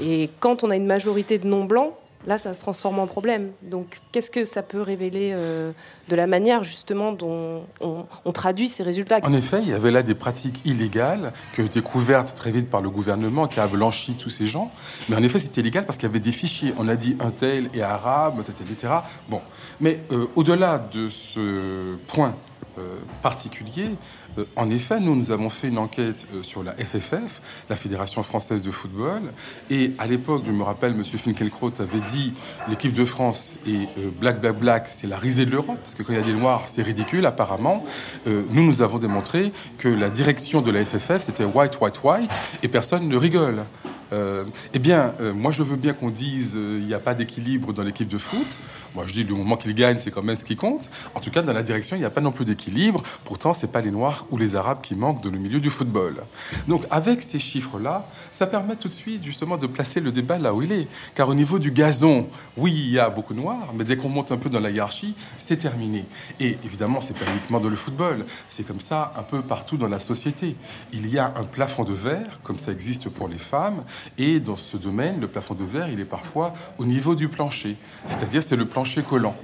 Et 0.00 0.30
quand 0.40 0.64
on 0.64 0.70
a 0.70 0.76
une 0.76 0.86
majorité 0.86 1.38
de 1.38 1.46
non 1.46 1.64
blancs, 1.64 1.94
là, 2.26 2.38
ça 2.38 2.54
se 2.54 2.60
transforme 2.60 2.98
en 2.98 3.06
problème. 3.06 3.52
Donc, 3.62 4.00
qu'est-ce 4.12 4.30
que 4.30 4.44
ça 4.44 4.62
peut 4.62 4.80
révéler 4.80 5.32
euh, 5.34 5.72
de 6.08 6.16
la 6.16 6.26
manière 6.26 6.64
justement 6.64 7.12
dont 7.12 7.64
on, 7.80 8.32
traduit 8.32 8.68
ces 8.68 8.82
résultats 8.82 9.20
En 9.22 9.32
effet, 9.32 9.58
il 9.62 9.68
y 9.68 9.72
avait 9.72 9.90
là 9.90 10.02
des 10.02 10.14
pratiques 10.14 10.60
illégales 10.64 11.32
qui 11.54 11.60
ont 11.60 11.64
été 11.64 11.80
couvertes 11.80 12.34
très 12.34 12.50
vite 12.50 12.68
par 12.68 12.82
le 12.82 12.90
gouvernement 12.90 13.46
qui 13.46 13.60
a 13.60 13.66
blanchi 13.66 14.14
tous 14.14 14.30
ces 14.30 14.46
gens. 14.46 14.70
Mais 15.08 15.16
en 15.16 15.22
effet, 15.22 15.38
c'était 15.38 15.60
illégal 15.60 15.86
parce 15.86 15.98
qu'il 15.98 16.08
y 16.08 16.10
avait 16.10 16.20
des 16.20 16.32
fichiers. 16.32 16.74
On 16.78 16.88
a 16.88 16.96
dit 16.96 17.16
un 17.20 17.30
tel 17.30 17.68
et 17.74 17.82
arabe, 17.82 18.40
etc. 18.40 18.92
Bon, 19.28 19.40
mais 19.80 20.00
euh, 20.10 20.26
au-delà 20.34 20.78
de 20.78 21.08
ce 21.08 21.96
point 22.08 22.34
euh, 22.78 22.96
particulier. 23.22 23.90
Euh, 24.38 24.44
en 24.56 24.70
effet, 24.70 25.00
nous, 25.00 25.14
nous 25.14 25.30
avons 25.30 25.50
fait 25.50 25.68
une 25.68 25.78
enquête 25.78 26.26
euh, 26.34 26.42
sur 26.42 26.62
la 26.62 26.72
FFF, 26.72 27.40
la 27.68 27.76
Fédération 27.76 28.22
française 28.22 28.62
de 28.62 28.70
football, 28.70 29.22
et 29.70 29.92
à 29.98 30.06
l'époque, 30.06 30.42
je 30.46 30.52
me 30.52 30.62
rappelle, 30.62 30.92
M. 30.92 31.04
Finkielkraut 31.04 31.72
avait 31.78 32.00
dit 32.00 32.34
l'équipe 32.68 32.92
de 32.92 33.04
France 33.04 33.58
et 33.66 33.88
Black 34.20 34.40
Black 34.40 34.58
Black, 34.58 34.86
c'est 34.88 35.06
la 35.06 35.18
risée 35.18 35.46
de 35.46 35.50
l'Europe, 35.50 35.78
parce 35.80 35.94
que 35.94 36.02
quand 36.02 36.12
il 36.12 36.18
y 36.18 36.22
a 36.22 36.24
des 36.24 36.32
noirs, 36.32 36.64
c'est 36.66 36.82
ridicule, 36.82 37.26
apparemment. 37.26 37.84
nous, 38.26 38.64
nous 38.64 38.82
avons 38.82 38.98
démontré 38.98 39.52
que 39.78 39.88
la 39.88 40.10
direction 40.10 40.60
de 40.60 40.70
la 40.70 40.84
FFF, 40.84 41.20
c'était 41.20 41.44
white, 41.44 41.78
white, 41.80 42.02
white, 42.02 42.40
et 42.62 42.68
personne 42.68 43.08
ne 43.08 43.16
rigole. 43.16 43.64
Euh, 44.12 44.44
eh 44.72 44.78
bien, 44.78 45.14
euh, 45.20 45.32
moi, 45.32 45.52
je 45.52 45.62
veux 45.62 45.76
bien 45.76 45.92
qu'on 45.92 46.10
dise 46.10 46.54
euh, 46.56 46.78
il 46.80 46.86
n'y 46.86 46.94
a 46.94 47.00
pas 47.00 47.14
d'équilibre 47.14 47.72
dans 47.72 47.82
l'équipe 47.82 48.08
de 48.08 48.18
foot. 48.18 48.58
Moi, 48.94 49.04
je 49.06 49.12
dis 49.12 49.24
le 49.24 49.34
moment 49.34 49.56
qu'il 49.56 49.74
gagne, 49.74 49.98
c'est 49.98 50.10
quand 50.10 50.22
même 50.22 50.36
ce 50.36 50.44
qui 50.44 50.56
compte. 50.56 50.90
En 51.14 51.20
tout 51.20 51.30
cas, 51.30 51.42
dans 51.42 51.52
la 51.52 51.62
direction, 51.62 51.96
il 51.96 52.00
n'y 52.00 52.04
a 52.04 52.10
pas 52.10 52.20
non 52.20 52.32
plus 52.32 52.44
d'équilibre. 52.44 53.02
Pourtant, 53.24 53.52
c'est 53.52 53.70
pas 53.70 53.80
les 53.80 53.90
Noirs 53.90 54.26
ou 54.30 54.36
les 54.36 54.54
Arabes 54.56 54.80
qui 54.82 54.94
manquent 54.94 55.22
dans 55.22 55.30
le 55.30 55.38
milieu 55.38 55.60
du 55.60 55.70
football. 55.70 56.24
Donc, 56.68 56.84
avec 56.90 57.22
ces 57.22 57.38
chiffres-là, 57.38 58.08
ça 58.30 58.46
permet 58.46 58.76
tout 58.76 58.88
de 58.88 58.92
suite 58.92 59.24
justement 59.24 59.56
de 59.56 59.66
placer 59.66 60.00
le 60.00 60.12
débat 60.12 60.38
là 60.38 60.54
où 60.54 60.62
il 60.62 60.72
est. 60.72 60.88
Car 61.14 61.28
au 61.28 61.34
niveau 61.34 61.58
du 61.58 61.70
gazon, 61.70 62.28
oui, 62.56 62.72
il 62.72 62.90
y 62.90 62.98
a 62.98 63.10
beaucoup 63.10 63.34
de 63.34 63.40
Noirs, 63.40 63.72
mais 63.74 63.84
dès 63.84 63.96
qu'on 63.96 64.08
monte 64.08 64.32
un 64.32 64.36
peu 64.36 64.50
dans 64.50 64.60
la 64.60 64.70
hiérarchie, 64.70 65.14
c'est 65.38 65.56
terminé. 65.56 66.04
Et 66.40 66.58
évidemment, 66.64 67.00
c'est 67.00 67.16
pas 67.16 67.30
uniquement 67.30 67.60
dans 67.60 67.68
le 67.68 67.76
football. 67.76 68.26
C'est 68.48 68.66
comme 68.66 68.80
ça 68.80 69.12
un 69.16 69.22
peu 69.22 69.42
partout 69.42 69.76
dans 69.76 69.88
la 69.88 69.98
société. 69.98 70.56
Il 70.92 71.08
y 71.08 71.18
a 71.18 71.32
un 71.36 71.44
plafond 71.44 71.84
de 71.84 71.92
verre, 71.92 72.40
comme 72.42 72.58
ça 72.58 72.72
existe 72.72 73.08
pour 73.08 73.28
les 73.28 73.38
femmes, 73.38 73.84
et 74.18 74.40
dans 74.40 74.56
ce 74.56 74.76
domaine, 74.76 75.20
le 75.20 75.28
plafond 75.28 75.54
de 75.54 75.64
verre, 75.64 75.88
il 75.88 76.00
est 76.00 76.04
parfois 76.04 76.52
au 76.78 76.84
niveau 76.84 77.14
du 77.14 77.28
plancher, 77.28 77.76
c'est-à-dire 78.06 78.42
c'est 78.42 78.56
le 78.56 78.66
plancher 78.66 79.02
collant. 79.02 79.36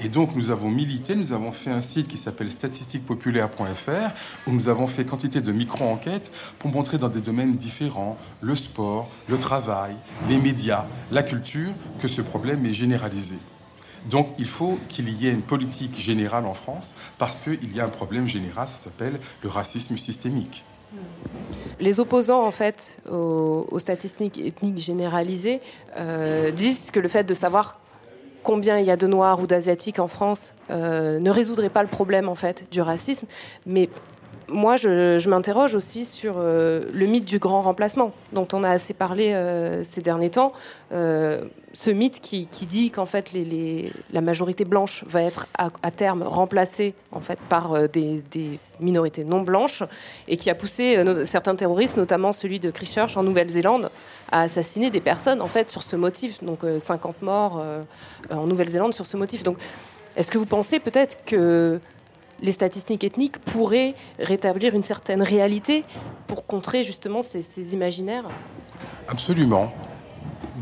Et 0.00 0.08
donc 0.08 0.36
nous 0.36 0.50
avons 0.50 0.70
milité, 0.70 1.16
nous 1.16 1.32
avons 1.32 1.52
fait 1.52 1.70
un 1.70 1.80
site 1.80 2.08
qui 2.08 2.18
s'appelle 2.18 2.50
statistiquepopulaire.fr 2.50 4.46
où 4.46 4.52
nous 4.52 4.68
avons 4.68 4.86
fait 4.86 5.04
quantité 5.04 5.40
de 5.40 5.52
micro-enquêtes 5.52 6.32
pour 6.58 6.70
montrer 6.70 6.98
dans 6.98 7.08
des 7.08 7.20
domaines 7.20 7.56
différents, 7.56 8.16
le 8.40 8.56
sport, 8.56 9.08
le 9.28 9.38
travail, 9.38 9.96
les 10.28 10.38
médias, 10.38 10.86
la 11.10 11.22
culture, 11.22 11.72
que 12.00 12.08
ce 12.08 12.20
problème 12.20 12.64
est 12.66 12.74
généralisé. 12.74 13.36
Donc 14.10 14.28
il 14.38 14.46
faut 14.46 14.78
qu'il 14.88 15.08
y 15.08 15.26
ait 15.26 15.32
une 15.32 15.42
politique 15.42 15.98
générale 15.98 16.44
en 16.44 16.54
France 16.54 16.94
parce 17.18 17.40
qu'il 17.40 17.74
y 17.74 17.80
a 17.80 17.84
un 17.84 17.90
problème 17.90 18.26
général, 18.26 18.68
ça 18.68 18.76
s'appelle 18.76 19.18
le 19.42 19.48
racisme 19.48 19.96
systémique. 19.96 20.64
Les 21.80 22.00
opposants, 22.00 22.44
en 22.44 22.50
fait, 22.50 22.98
aux, 23.10 23.78
statistiques 23.78 24.38
ethniques 24.38 24.78
généralisées 24.78 25.60
euh, 25.96 26.50
disent 26.50 26.90
que 26.90 27.00
le 27.00 27.08
fait 27.08 27.24
de 27.24 27.34
savoir 27.34 27.80
combien 28.42 28.78
il 28.78 28.86
y 28.86 28.90
a 28.90 28.96
de 28.96 29.06
Noirs 29.06 29.40
ou 29.40 29.46
d'Asiatiques 29.46 29.98
en 29.98 30.06
France 30.06 30.54
euh, 30.70 31.18
ne 31.18 31.30
résoudrait 31.30 31.70
pas 31.70 31.82
le 31.82 31.88
problème, 31.88 32.30
du 32.70 32.80
racisme. 32.80 33.26
Mais 33.66 33.88
moi, 34.48 34.76
je, 34.76 35.28
m'interroge 35.28 35.74
aussi 35.74 36.04
sur 36.04 36.34
euh, 36.36 36.84
le 36.92 37.06
mythe 37.06 37.24
du 37.24 37.38
grand 37.38 37.62
remplacement, 37.62 38.12
dont 38.32 38.46
on 38.52 38.62
a 38.62 38.70
assez 38.70 38.92
parlé 38.92 39.32
euh, 39.32 39.82
ces 39.84 40.02
derniers 40.02 40.30
temps. 40.30 40.52
Euh, 40.92 41.44
ce 41.72 41.90
mythe 41.90 42.20
qui, 42.20 42.46
dit 42.46 42.90
qu'en 42.90 43.06
fait, 43.06 43.32
la 44.12 44.20
majorité 44.20 44.64
blanche 44.64 45.04
va 45.06 45.22
être 45.22 45.46
à, 45.58 45.90
terme 45.90 46.22
remplacée 46.22 46.94
en 47.10 47.20
fait 47.20 47.40
par 47.48 47.88
des, 47.88 48.22
minorités 48.78 49.24
non 49.24 49.42
blanches, 49.42 49.82
et 50.28 50.36
qui 50.36 50.50
a 50.50 50.54
poussé 50.54 51.02
certains 51.24 51.56
terroristes, 51.56 51.96
notamment 51.96 52.30
celui 52.30 52.60
de 52.60 52.70
Christchurch 52.70 53.16
en 53.16 53.24
Nouvelle-Zélande, 53.24 53.90
à 54.30 54.42
assassiner 54.42 54.90
des 54.90 55.00
personnes 55.00 55.42
en 55.42 55.48
fait 55.48 55.68
sur 55.68 55.82
ce 55.82 55.96
motif. 55.96 56.44
Donc 56.44 56.60
50 56.78 57.22
morts 57.22 57.60
en 58.30 58.46
Nouvelle-Zélande 58.46 58.94
sur 58.94 59.06
ce 59.06 59.16
motif. 59.16 59.42
Donc, 59.42 59.56
est-ce 60.16 60.30
que 60.30 60.38
vous 60.38 60.46
pensez 60.46 60.78
peut-être 60.78 61.24
que 61.24 61.80
les 62.40 62.52
statistiques 62.52 63.04
ethniques 63.04 63.38
pourraient 63.38 63.94
rétablir 64.18 64.74
une 64.74 64.82
certaine 64.82 65.22
réalité 65.22 65.84
pour 66.26 66.46
contrer 66.46 66.84
justement 66.84 67.22
ces, 67.22 67.74
imaginaires 67.74 68.28
Absolument. 69.08 69.72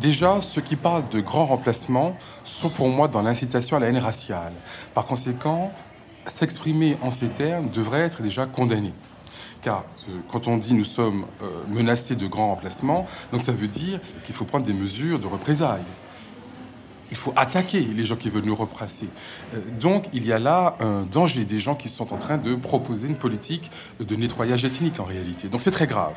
Déjà, 0.00 0.40
ceux 0.40 0.60
qui 0.60 0.76
parlent 0.76 1.08
de 1.10 1.20
grands 1.20 1.46
remplacements 1.46 2.16
sont 2.44 2.70
pour 2.70 2.88
moi 2.88 3.08
dans 3.08 3.22
l'incitation 3.22 3.76
à 3.76 3.80
la 3.80 3.88
haine 3.88 3.98
raciale. 3.98 4.52
Par 4.94 5.06
conséquent, 5.06 5.72
s'exprimer 6.26 6.96
en 7.02 7.10
ces 7.10 7.28
termes 7.28 7.68
devrait 7.68 8.00
être 8.00 8.22
déjà 8.22 8.46
condamné. 8.46 8.92
Car 9.60 9.84
euh, 10.08 10.18
quand 10.30 10.48
on 10.48 10.56
dit 10.56 10.74
nous 10.74 10.84
sommes 10.84 11.26
euh, 11.42 11.46
menacés 11.68 12.16
de 12.16 12.26
grands 12.26 12.48
remplacements, 12.48 13.06
donc 13.30 13.40
ça 13.40 13.52
veut 13.52 13.68
dire 13.68 14.00
qu'il 14.24 14.34
faut 14.34 14.44
prendre 14.44 14.64
des 14.64 14.72
mesures 14.72 15.18
de 15.18 15.26
représailles 15.26 15.84
il 17.12 17.16
faut 17.16 17.32
attaquer 17.36 17.80
les 17.80 18.04
gens 18.06 18.16
qui 18.16 18.30
veulent 18.30 18.46
nous 18.46 18.54
represser. 18.54 19.06
Euh, 19.54 19.58
donc 19.78 20.06
il 20.14 20.26
y 20.26 20.32
a 20.32 20.38
là 20.38 20.76
un 20.80 21.02
danger 21.02 21.44
des 21.44 21.58
gens 21.58 21.74
qui 21.74 21.90
sont 21.90 22.12
en 22.12 22.16
train 22.16 22.38
de 22.38 22.54
proposer 22.54 23.06
une 23.06 23.16
politique 23.16 23.70
de 24.00 24.16
nettoyage 24.16 24.64
ethnique 24.64 24.98
en 24.98 25.04
réalité. 25.04 25.48
Donc 25.48 25.60
c'est 25.60 25.70
très 25.70 25.86
grave. 25.86 26.14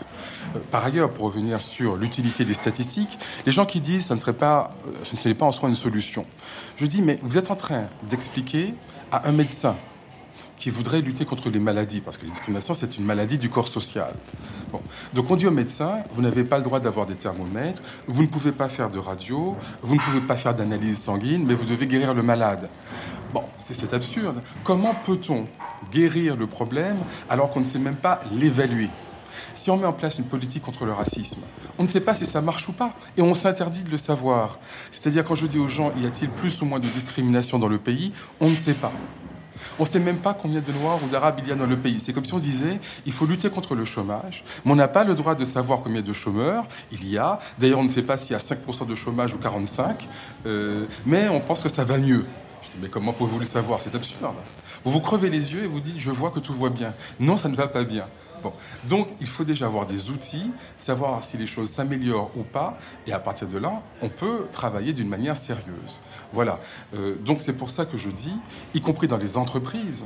Euh, 0.56 0.60
par 0.72 0.86
ailleurs, 0.86 1.12
pour 1.12 1.26
revenir 1.26 1.62
sur 1.62 1.98
l'utilité 1.98 2.46
des 2.46 2.54
statistiques, 2.54 3.20
les 3.46 3.52
gens 3.52 3.66
qui 3.66 3.82
disent 3.82 4.08
ce 4.08 4.14
ne 4.14 4.32
pas, 4.32 4.72
euh, 4.88 4.92
ce 5.04 5.28
n'est 5.28 5.36
pas 5.36 5.46
en 5.46 5.52
soi 5.52 5.68
une 5.68 5.76
solution. 5.76 6.26
Je 6.78 6.86
dis 6.86 7.02
mais 7.02 7.20
vous 7.22 7.38
êtes 7.38 7.52
en 7.52 7.58
train 7.58 7.88
d'expliquer 8.10 8.74
à 9.12 9.28
un 9.28 9.34
médecin 9.34 9.76
qui 10.58 10.70
voudrait 10.70 11.02
lutter 11.02 11.26
contre 11.26 11.50
les 11.50 11.60
maladies, 11.60 12.02
parce 12.02 12.18
que 12.18 12.26
la 12.26 12.32
discrimination, 12.32 12.74
c'est 12.74 12.98
une 12.98 13.06
maladie 13.06 13.38
du 13.38 13.50
corps 13.50 13.68
social. 13.68 14.14
Donc 15.14 15.30
on 15.32 15.36
dit 15.36 15.48
au 15.48 15.52
médecin, 15.52 16.00
vous 16.14 16.22
n'avez 16.22 16.44
pas 16.44 16.58
le 16.58 16.64
droit 16.64 16.80
d'avoir 16.80 17.06
des 17.06 17.16
thermomètres, 17.16 17.82
vous 18.08 18.22
ne 18.22 18.28
pouvez 18.28 18.52
pas 18.52 18.70
faire 18.70 18.90
de 18.90 19.00
radio, 19.00 19.56
vous 19.82 19.96
ne 19.96 20.00
pouvez 20.00 20.22
pas 20.22 20.36
faire 20.36 20.54
d'analyse 20.54 21.00
sanguine, 21.00 21.46
mais 21.46 21.54
vous 21.54 21.66
devez 21.66 21.88
guérir 21.88 22.14
le 22.14 22.24
malade. 22.24 22.70
Bon, 23.34 23.44
c'est 23.60 23.94
absurde. 23.94 24.42
Comment 24.64 24.96
peut-on 25.06 25.46
guérir 25.92 26.36
le 26.36 26.48
problème 26.48 26.98
alors 27.30 27.50
qu'on 27.50 27.60
ne 27.60 27.66
sait 27.66 27.80
même 27.80 27.96
pas 27.96 28.22
l'évaluer? 28.32 28.90
Si 29.54 29.70
on 29.70 29.78
met 29.78 29.86
en 29.86 29.94
place 29.94 30.18
une 30.18 30.26
politique 30.26 30.64
contre 30.64 30.86
le 30.86 30.94
racisme, 30.94 31.42
on 31.78 31.84
ne 31.84 31.88
sait 31.88 32.00
pas 32.00 32.16
si 32.16 32.26
ça 32.26 32.42
marche 32.42 32.70
ou 32.70 32.72
pas, 32.72 32.94
et 33.18 33.22
on 33.22 33.34
s'interdit 33.34 33.84
de 33.84 33.92
le 33.92 33.98
savoir. 33.98 34.60
C'est-à-dire 34.92 35.26
quand 35.26 35.36
je 35.36 35.48
dis 35.48 35.60
aux 35.60 35.68
gens, 35.68 35.92
y 35.98 36.06
a-t-il 36.06 36.30
plus 36.30 36.62
ou 36.62 36.66
moins 36.66 36.80
de 36.80 36.88
discrimination 36.88 37.60
dans 37.60 37.68
le 37.68 37.78
pays, 37.78 38.14
on 38.40 38.50
ne 38.50 38.56
sait 38.56 38.74
pas. 38.74 38.94
On 39.80 39.84
ne 39.84 39.88
sait 39.88 40.00
même 40.00 40.18
pas 40.18 40.34
combien 40.34 40.62
de 40.62 40.72
Noirs 40.72 41.00
ou 41.04 41.08
d'Arabes 41.08 41.40
il 41.44 41.50
y 41.50 41.52
a 41.52 41.56
dans 41.56 41.68
le 41.68 41.78
pays. 41.78 42.00
C'est 42.00 42.14
comme 42.14 42.26
si 42.26 42.34
on 42.34 42.40
disait, 42.40 42.80
il 43.06 43.14
faut 43.14 43.26
lutter 43.26 43.50
contre 43.50 43.76
le 43.76 43.86
chômage, 43.86 44.44
mais 44.64 44.72
on 44.72 44.76
n'a 44.76 44.88
pas 44.88 45.04
le 45.04 45.16
droit 45.16 45.36
de 45.36 45.46
savoir 45.46 45.82
combien 45.82 46.02
de 46.02 46.14
chômeurs 46.14 46.66
il 46.92 47.08
y 47.08 47.18
a. 47.18 47.40
D'ailleurs, 47.60 47.80
on 47.80 47.84
ne 47.84 47.90
sait 47.90 48.04
pas 48.04 48.18
s'il 48.18 48.32
y 48.32 48.36
a 48.36 48.40
5% 48.40 48.88
de 48.88 48.96
chômage 48.96 49.34
ou 49.34 49.38
45%, 49.38 49.96
euh, 50.46 50.86
mais 51.06 51.30
on 51.30 51.40
pense 51.40 51.64
que 51.64 51.70
ça 51.70 51.84
va 51.84 51.98
mieux. 51.98 52.26
Je 52.62 52.70
dis, 52.72 52.78
mais 52.82 52.90
comment 52.90 53.14
pouvez-vous 53.14 53.40
le 53.40 53.46
savoir? 53.46 53.82
C'est 53.82 53.94
absurde. 53.94 54.34
Vous 54.84 54.92
vous 54.92 55.02
crevez 55.02 55.30
les 55.30 55.54
yeux 55.54 55.64
et 55.64 55.68
vous 55.68 55.80
dites, 55.80 56.00
je 56.00 56.12
vois 56.12 56.32
que 56.32 56.40
tout 56.40 56.54
va 56.54 56.70
bien. 56.70 56.94
Non, 57.20 57.38
ça 57.38 57.50
ne 57.50 57.56
va 57.56 57.68
pas 57.68 57.84
bien. 57.84 58.08
Donc, 58.88 59.08
il 59.20 59.28
faut 59.28 59.44
déjà 59.44 59.66
avoir 59.66 59.86
des 59.86 60.10
outils, 60.10 60.52
savoir 60.78 61.24
si 61.24 61.38
les 61.38 61.48
choses 61.48 61.70
s'améliorent 61.70 62.32
ou 62.36 62.44
pas, 62.44 62.78
et 63.08 63.14
à 63.14 63.20
partir 63.20 63.48
de 63.48 63.58
là, 63.58 63.82
on 64.02 64.10
peut 64.10 64.48
travailler 64.52 64.94
d'une 64.94 65.10
manière 65.10 65.38
sérieuse. 65.38 66.02
Voilà. 66.34 66.60
Euh, 66.96 67.16
donc, 67.24 67.42
c'est 67.42 67.54
pour 67.54 67.70
ça 67.70 67.86
que 67.86 67.98
je 67.98 68.10
dis, 68.10 68.34
y 68.74 68.82
compris 68.82 69.08
dans 69.08 69.18
les 69.18 69.38
entreprises, 69.38 70.06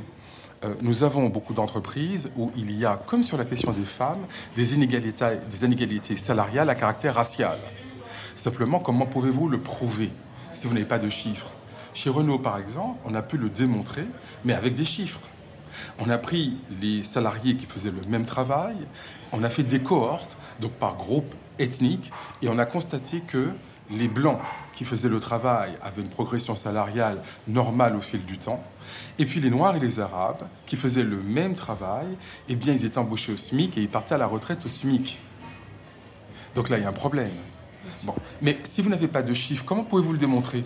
euh, 0.62 0.74
nous 0.82 1.04
avons 1.04 1.28
beaucoup 1.28 1.54
d'entreprises 1.54 2.30
où 2.36 2.50
il 2.54 2.70
y 2.76 2.84
a, 2.84 3.00
comme 3.06 3.22
sur 3.22 3.38
la 3.38 3.44
question 3.44 3.72
des 3.72 3.84
femmes, 3.84 4.26
des 4.56 4.74
inégalités, 4.74 5.38
des 5.50 5.64
inégalités 5.64 6.16
salariales 6.16 6.68
à 6.68 6.74
caractère 6.74 7.14
racial. 7.14 7.58
Simplement, 8.34 8.78
comment 8.78 9.06
pouvez-vous 9.06 9.48
le 9.48 9.58
prouver 9.58 10.10
si 10.52 10.66
vous 10.66 10.74
n'avez 10.74 10.86
pas 10.86 10.98
de 10.98 11.08
chiffres? 11.08 11.52
Chez 11.94 12.10
Renault, 12.10 12.38
par 12.38 12.58
exemple, 12.58 12.98
on 13.04 13.14
a 13.14 13.22
pu 13.22 13.36
le 13.36 13.48
démontrer, 13.48 14.04
mais 14.44 14.54
avec 14.54 14.74
des 14.74 14.84
chiffres. 14.84 15.20
On 15.98 16.10
a 16.10 16.18
pris 16.18 16.58
les 16.80 17.04
salariés 17.04 17.56
qui 17.56 17.66
faisaient 17.66 17.90
le 17.90 18.02
même 18.08 18.24
travail, 18.24 18.76
on 19.32 19.44
a 19.44 19.50
fait 19.50 19.62
des 19.62 19.80
cohortes, 19.80 20.36
donc 20.60 20.72
par 20.72 20.96
groupe 20.96 21.34
ethnique, 21.58 22.10
et 22.42 22.48
on 22.48 22.58
a 22.58 22.66
constaté 22.66 23.20
que 23.20 23.50
les 23.90 24.08
blancs 24.08 24.40
qui 24.72 24.84
faisaient 24.84 25.08
le 25.08 25.20
travail 25.20 25.72
avaient 25.82 26.02
une 26.02 26.08
progression 26.08 26.54
salariale 26.54 27.20
normale 27.48 27.96
au 27.96 28.00
fil 28.00 28.24
du 28.24 28.38
temps, 28.38 28.62
et 29.18 29.26
puis 29.26 29.40
les 29.40 29.50
noirs 29.50 29.76
et 29.76 29.80
les 29.80 30.00
arabes 30.00 30.46
qui 30.66 30.76
faisaient 30.76 31.02
le 31.02 31.20
même 31.20 31.54
travail, 31.54 32.06
eh 32.48 32.54
bien 32.54 32.72
ils 32.72 32.84
étaient 32.84 32.98
embauchés 32.98 33.32
au 33.32 33.36
SMIC 33.36 33.76
et 33.76 33.82
ils 33.82 33.88
partaient 33.88 34.14
à 34.14 34.18
la 34.18 34.26
retraite 34.26 34.64
au 34.64 34.68
SMIC. 34.68 35.20
Donc 36.54 36.68
là, 36.68 36.78
il 36.78 36.82
y 36.82 36.86
a 36.86 36.88
un 36.88 36.92
problème. 36.92 37.32
Mais 38.42 38.58
si 38.62 38.82
vous 38.82 38.90
n'avez 38.90 39.08
pas 39.08 39.22
de 39.22 39.34
chiffres, 39.34 39.64
comment 39.64 39.84
pouvez-vous 39.84 40.12
le 40.12 40.18
démontrer? 40.18 40.64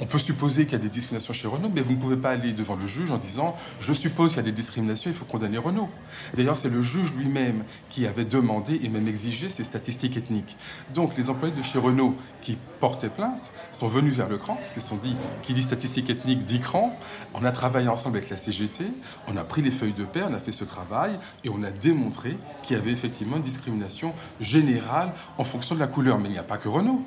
On 0.00 0.06
peut 0.06 0.18
supposer 0.18 0.64
qu'il 0.64 0.72
y 0.72 0.76
a 0.76 0.82
des 0.82 0.88
discriminations 0.88 1.32
chez 1.32 1.48
Renault, 1.48 1.70
mais 1.74 1.80
vous 1.80 1.92
ne 1.92 1.96
pouvez 1.96 2.16
pas 2.16 2.30
aller 2.30 2.52
devant 2.52 2.76
le 2.76 2.86
juge 2.86 3.10
en 3.10 3.18
disant 3.18 3.56
Je 3.80 3.92
suppose 3.92 4.32
qu'il 4.32 4.38
y 4.38 4.40
a 4.40 4.44
des 4.44 4.52
discriminations, 4.52 5.10
il 5.10 5.16
faut 5.16 5.24
condamner 5.24 5.58
Renault. 5.58 5.88
D'ailleurs, 6.34 6.56
c'est 6.56 6.68
le 6.68 6.82
juge 6.82 7.12
lui-même 7.12 7.64
qui 7.88 8.06
avait 8.06 8.24
demandé 8.24 8.80
et 8.82 8.88
même 8.88 9.08
exigé 9.08 9.48
ces 9.50 9.64
statistiques 9.64 10.16
ethniques. 10.16 10.56
Donc, 10.94 11.16
les 11.16 11.30
employés 11.30 11.54
de 11.54 11.62
chez 11.62 11.78
Renault 11.78 12.14
qui 12.42 12.58
portaient 12.78 13.08
plainte 13.08 13.52
sont 13.70 13.88
venus 13.88 14.14
vers 14.14 14.28
le 14.28 14.36
CRAN, 14.36 14.56
parce 14.56 14.72
qu'ils 14.72 14.82
sont 14.82 14.96
dit 14.96 15.16
Qui 15.42 15.54
dit 15.54 15.62
statistiques 15.62 16.10
ethniques 16.10 16.44
dit 16.44 16.60
CRAN. 16.60 16.96
On 17.34 17.44
a 17.44 17.52
travaillé 17.52 17.88
ensemble 17.88 18.18
avec 18.18 18.30
la 18.30 18.36
CGT, 18.36 18.84
on 19.28 19.36
a 19.36 19.44
pris 19.44 19.62
les 19.62 19.70
feuilles 19.70 19.92
de 19.92 20.04
paie, 20.04 20.22
on 20.28 20.34
a 20.34 20.38
fait 20.38 20.52
ce 20.52 20.64
travail 20.64 21.18
et 21.44 21.48
on 21.48 21.62
a 21.62 21.70
démontré 21.70 22.36
qu'il 22.62 22.76
y 22.76 22.78
avait 22.78 22.92
effectivement 22.92 23.36
une 23.36 23.42
discrimination 23.42 24.12
générale 24.40 25.12
en 25.38 25.44
fonction 25.44 25.74
de 25.74 25.80
la 25.80 25.86
couleur. 25.86 26.18
Mais 26.18 26.28
il 26.28 26.32
n'y 26.32 26.38
a 26.38 26.44
pas 26.44 26.58
que 26.58 26.68
Renault. 26.68 27.02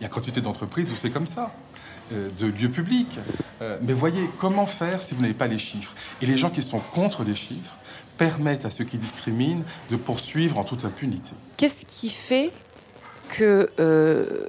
Il 0.00 0.04
y 0.04 0.06
a 0.06 0.08
quantité 0.08 0.40
d'entreprises 0.40 0.90
où 0.92 0.96
c'est 0.96 1.10
comme 1.10 1.26
ça. 1.26 1.52
Euh, 2.12 2.28
de 2.36 2.46
lieux 2.46 2.70
publics. 2.70 3.18
Euh, 3.62 3.78
mais 3.82 3.92
voyez, 3.92 4.28
comment 4.38 4.66
faire 4.66 5.00
si 5.00 5.14
vous 5.14 5.22
n'avez 5.22 5.34
pas 5.34 5.46
les 5.46 5.58
chiffres? 5.58 5.94
Et 6.20 6.26
les 6.26 6.36
gens 6.36 6.50
qui 6.50 6.60
sont 6.60 6.80
contre 6.92 7.22
les 7.22 7.36
chiffres 7.36 7.74
permettent 8.18 8.64
à 8.64 8.70
ceux 8.70 8.82
qui 8.82 8.98
discriminent 8.98 9.62
de 9.90 9.96
poursuivre 9.96 10.58
en 10.58 10.64
toute 10.64 10.84
impunité. 10.84 11.32
Qu'est-ce 11.56 11.86
qui 11.86 12.10
fait 12.10 12.50
que 13.28 13.70
euh, 13.78 14.46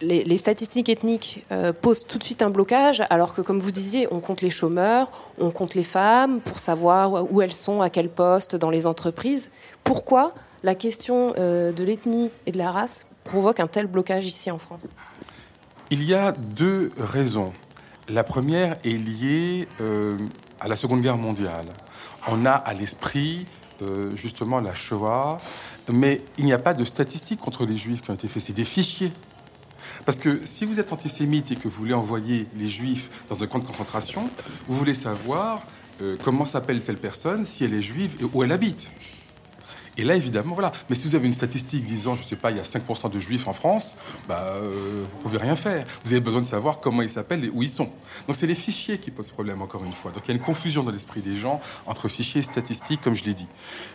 les, 0.00 0.36
statistiques 0.38 0.88
ethniques 0.88 1.44
posent 1.82 2.06
tout 2.06 2.16
de 2.16 2.24
suite 2.24 2.40
un 2.40 2.48
blocage, 2.48 3.02
alors 3.10 3.34
que, 3.34 3.42
comme 3.42 3.58
vous 3.58 3.72
disiez, 3.72 4.08
on 4.10 4.20
compte 4.20 4.40
les 4.40 4.50
chômeurs, 4.50 5.10
on 5.38 5.50
compte 5.50 5.74
les 5.74 5.84
femmes 5.84 6.40
pour 6.40 6.58
savoir 6.58 7.30
où 7.30 7.42
elles 7.42 7.52
sont, 7.52 7.82
à 7.82 7.90
quel 7.90 8.08
poste 8.08 8.56
dans 8.56 8.70
les 8.70 8.86
entreprises? 8.86 9.50
Pourquoi 9.84 10.34
la 10.62 10.74
question 10.74 11.32
de 11.32 11.84
l'ethnie 11.84 12.30
et 12.46 12.52
de 12.52 12.58
la 12.58 12.72
race 12.72 13.04
provoque 13.28 13.60
un 13.60 13.68
tel 13.68 13.86
blocage 13.86 14.26
ici 14.26 14.50
en 14.50 14.58
France 14.58 14.88
il 15.90 16.04
y 16.04 16.14
a 16.14 16.32
deux 16.32 16.90
raisons. 16.98 17.52
La 18.08 18.24
première 18.24 18.76
est 18.84 18.98
liée 18.98 19.68
euh, 19.80 20.18
à 20.60 20.68
la 20.68 20.76
Seconde 20.76 21.02
Guerre 21.02 21.18
mondiale. 21.18 21.66
On 22.26 22.44
a 22.46 22.52
à 22.52 22.74
l'esprit 22.74 23.46
euh, 23.80 24.14
justement 24.14 24.60
la 24.60 24.74
Shoah, 24.74 25.38
mais 25.90 26.22
il 26.36 26.44
n'y 26.44 26.52
a 26.52 26.58
pas 26.58 26.74
de 26.74 26.84
statistiques 26.84 27.40
contre 27.40 27.64
les 27.64 27.76
Juifs 27.76 28.02
qui 28.02 28.10
ont 28.10 28.14
été 28.14 28.28
faites, 28.28 28.42
c'est 28.42 28.52
des 28.52 28.64
fichiers. 28.64 29.12
Parce 30.04 30.18
que 30.18 30.44
si 30.44 30.66
vous 30.66 30.80
êtes 30.80 30.92
antisémite 30.92 31.50
et 31.52 31.56
que 31.56 31.68
vous 31.68 31.78
voulez 31.78 31.94
envoyer 31.94 32.46
les 32.56 32.68
Juifs 32.68 33.24
dans 33.28 33.42
un 33.42 33.46
camp 33.46 33.58
de 33.58 33.64
concentration, 33.64 34.28
vous 34.66 34.76
voulez 34.76 34.94
savoir 34.94 35.62
euh, 36.02 36.16
comment 36.22 36.44
s'appelle 36.44 36.82
telle 36.82 36.98
personne, 36.98 37.44
si 37.44 37.64
elle 37.64 37.74
est 37.74 37.82
juive 37.82 38.16
et 38.20 38.24
où 38.24 38.42
elle 38.42 38.52
habite. 38.52 38.90
Et 39.98 40.04
là, 40.04 40.14
évidemment, 40.14 40.54
voilà. 40.54 40.70
Mais 40.88 40.94
si 40.94 41.08
vous 41.08 41.16
avez 41.16 41.26
une 41.26 41.32
statistique 41.32 41.84
disant, 41.84 42.14
je 42.14 42.22
ne 42.22 42.28
sais 42.28 42.36
pas, 42.36 42.52
il 42.52 42.56
y 42.56 42.60
a 42.60 42.62
5% 42.62 43.10
de 43.10 43.18
juifs 43.18 43.48
en 43.48 43.52
France, 43.52 43.96
bah, 44.28 44.44
euh, 44.46 45.04
vous 45.10 45.16
ne 45.16 45.22
pouvez 45.22 45.38
rien 45.38 45.56
faire. 45.56 45.84
Vous 46.04 46.12
avez 46.12 46.20
besoin 46.20 46.40
de 46.40 46.46
savoir 46.46 46.78
comment 46.78 47.02
ils 47.02 47.10
s'appellent 47.10 47.44
et 47.44 47.50
où 47.50 47.62
ils 47.62 47.68
sont. 47.68 47.90
Donc, 48.26 48.36
c'est 48.36 48.46
les 48.46 48.54
fichiers 48.54 48.98
qui 48.98 49.10
posent 49.10 49.30
problème, 49.30 49.60
encore 49.60 49.84
une 49.84 49.92
fois. 49.92 50.12
Donc, 50.12 50.22
il 50.26 50.28
y 50.28 50.32
a 50.32 50.36
une 50.36 50.42
confusion 50.42 50.84
dans 50.84 50.92
l'esprit 50.92 51.20
des 51.20 51.34
gens 51.34 51.60
entre 51.86 52.06
fichiers 52.08 52.40
et 52.40 52.44
statistiques, 52.44 53.00
comme 53.02 53.14
je 53.14 53.24
l'ai 53.24 53.34
dit. 53.34 53.48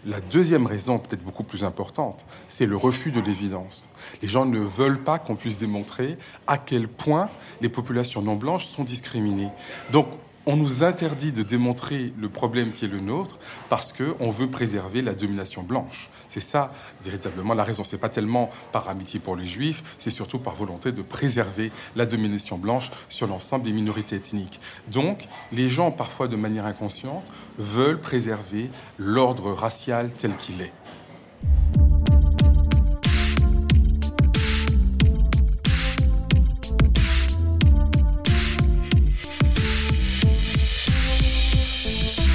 La 0.06 0.20
deuxième 0.20 0.68
raison, 0.68 1.00
peut-être 1.00 1.24
beaucoup 1.24 1.44
plus 1.44 1.64
importante, 1.64 2.26
c'est 2.50 2.66
le 2.66 2.76
refus 2.76 3.12
de 3.12 3.22
l'évidence. 3.22 3.88
Les 4.22 4.28
gens 4.28 4.46
ne 4.46 4.60
veulent 4.60 5.02
pas 5.02 5.20
qu'on 5.20 5.38
puisse 5.38 5.58
démontrer 5.58 6.18
à 6.48 6.58
quel 6.58 6.90
point 6.90 7.30
les 7.62 7.70
populations 7.70 8.22
non 8.22 8.36
blanches 8.36 8.66
sont 8.66 8.84
discriminées. 8.84 9.52
Donc, 9.94 10.08
on 10.46 10.58
nous 10.58 10.84
interdit 10.84 11.32
de 11.32 11.44
démontrer 11.44 12.14
le 12.20 12.30
problème 12.30 12.74
qui 12.74 12.86
est 12.86 12.90
le 12.90 13.00
nôtre 13.00 13.38
parce 13.70 13.94
qu'on 13.94 14.30
veut 14.30 14.50
préserver 14.50 15.02
la 15.02 15.14
domination 15.14 15.64
blanche. 15.64 16.10
C'est 16.30 16.42
ça, 16.42 16.72
véritablement, 17.04 17.54
la 17.54 17.64
raison. 17.64 17.84
C'est 17.84 17.98
pas 17.98 18.10
tellement 18.10 18.50
par 18.72 18.90
amitié 18.90 19.20
pour 19.20 19.36
les 19.36 19.46
juifs, 19.46 19.84
c'est 20.00 20.12
surtout 20.12 20.40
par 20.40 20.56
volonté 20.56 20.92
de 20.92 21.02
préserver 21.02 21.72
la 21.96 22.06
domination 22.06 22.58
blanche 22.58 22.90
sur 23.10 23.28
l'ensemble 23.28 23.64
des 23.64 23.72
minorités 23.72 24.18
ethniques. 24.18 24.60
Donc, 24.92 25.28
les 25.52 25.70
gens, 25.70 25.92
parfois 25.92 26.28
de 26.28 26.36
manière 26.36 26.66
inconsciente, 26.66 27.32
veulent 27.58 28.02
préserver 28.02 28.70
l'ordre 28.98 29.54
racial 29.54 30.12
tel 30.12 30.36
qu'il 30.36 30.62
est. 30.62 30.74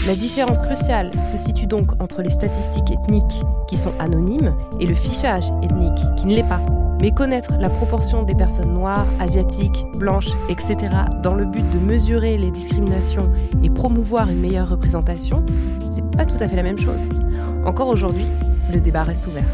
La 0.08 0.14
différence 0.14 0.62
cruciale 0.62 1.10
se 1.22 1.36
situe 1.36 1.66
donc 1.66 1.92
entre 2.02 2.22
les 2.22 2.30
statistiques 2.30 2.92
ethniques 2.92 3.44
qui 3.68 3.76
sont 3.76 3.92
anonymes 3.98 4.54
et 4.80 4.86
le 4.86 4.94
fichage 4.94 5.50
ethnique 5.62 6.00
qui 6.16 6.26
ne 6.26 6.34
l'est 6.34 6.48
pas. 6.48 6.62
Mais 6.98 7.10
connaître 7.10 7.52
la 7.60 7.68
proportion 7.68 8.22
des 8.22 8.34
personnes 8.34 8.72
noires, 8.72 9.06
asiatiques, 9.20 9.84
blanches, 9.96 10.30
etc. 10.48 10.78
dans 11.22 11.34
le 11.34 11.44
but 11.44 11.68
de 11.68 11.78
mesurer 11.78 12.38
les 12.38 12.50
discriminations 12.50 13.30
et 13.62 13.68
promouvoir 13.68 14.30
une 14.30 14.40
meilleure 14.40 14.70
représentation, 14.70 15.44
c'est 15.90 16.10
pas 16.12 16.24
tout 16.24 16.42
à 16.42 16.48
fait 16.48 16.56
la 16.56 16.62
même 16.62 16.78
chose. 16.78 17.06
Encore 17.66 17.88
aujourd'hui, 17.88 18.24
le 18.72 18.80
débat 18.80 19.02
reste 19.02 19.26
ouvert. 19.26 19.44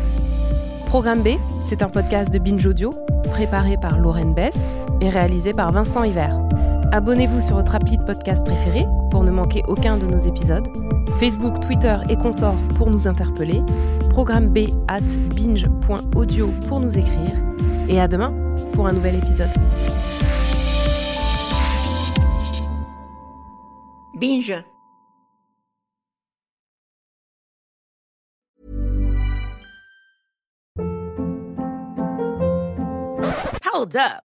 Programme 0.86 1.24
B, 1.24 1.30
c'est 1.64 1.82
un 1.82 1.88
podcast 1.88 2.32
de 2.32 2.38
Binge 2.38 2.64
Audio 2.64 2.90
préparé 3.28 3.76
par 3.76 3.98
Lorraine 3.98 4.34
Bess 4.34 4.72
et 5.00 5.08
réalisé 5.08 5.52
par 5.52 5.72
Vincent 5.72 6.04
Hiver. 6.04 6.38
Abonnez-vous 6.94 7.40
sur 7.40 7.56
votre 7.56 7.74
appli 7.74 7.98
de 7.98 8.04
podcast 8.04 8.46
préféré 8.46 8.86
pour 9.10 9.24
ne 9.24 9.32
manquer 9.32 9.64
aucun 9.66 9.96
de 9.96 10.06
nos 10.06 10.20
épisodes. 10.20 10.68
Facebook, 11.18 11.58
Twitter 11.58 11.96
et 12.08 12.14
consorts 12.14 12.56
pour 12.76 12.88
nous 12.88 13.08
interpeller. 13.08 13.62
Programme 14.10 14.52
B 14.52 14.68
at 14.86 15.00
binge.audio 15.00 16.52
pour 16.68 16.78
nous 16.78 16.96
écrire. 16.96 17.32
Et 17.88 18.00
à 18.00 18.06
demain 18.06 18.32
pour 18.74 18.86
un 18.86 18.92
nouvel 18.92 19.16
épisode. 19.16 19.50
Binge. 24.20 24.54
Hold 33.64 33.96
up. 33.96 34.33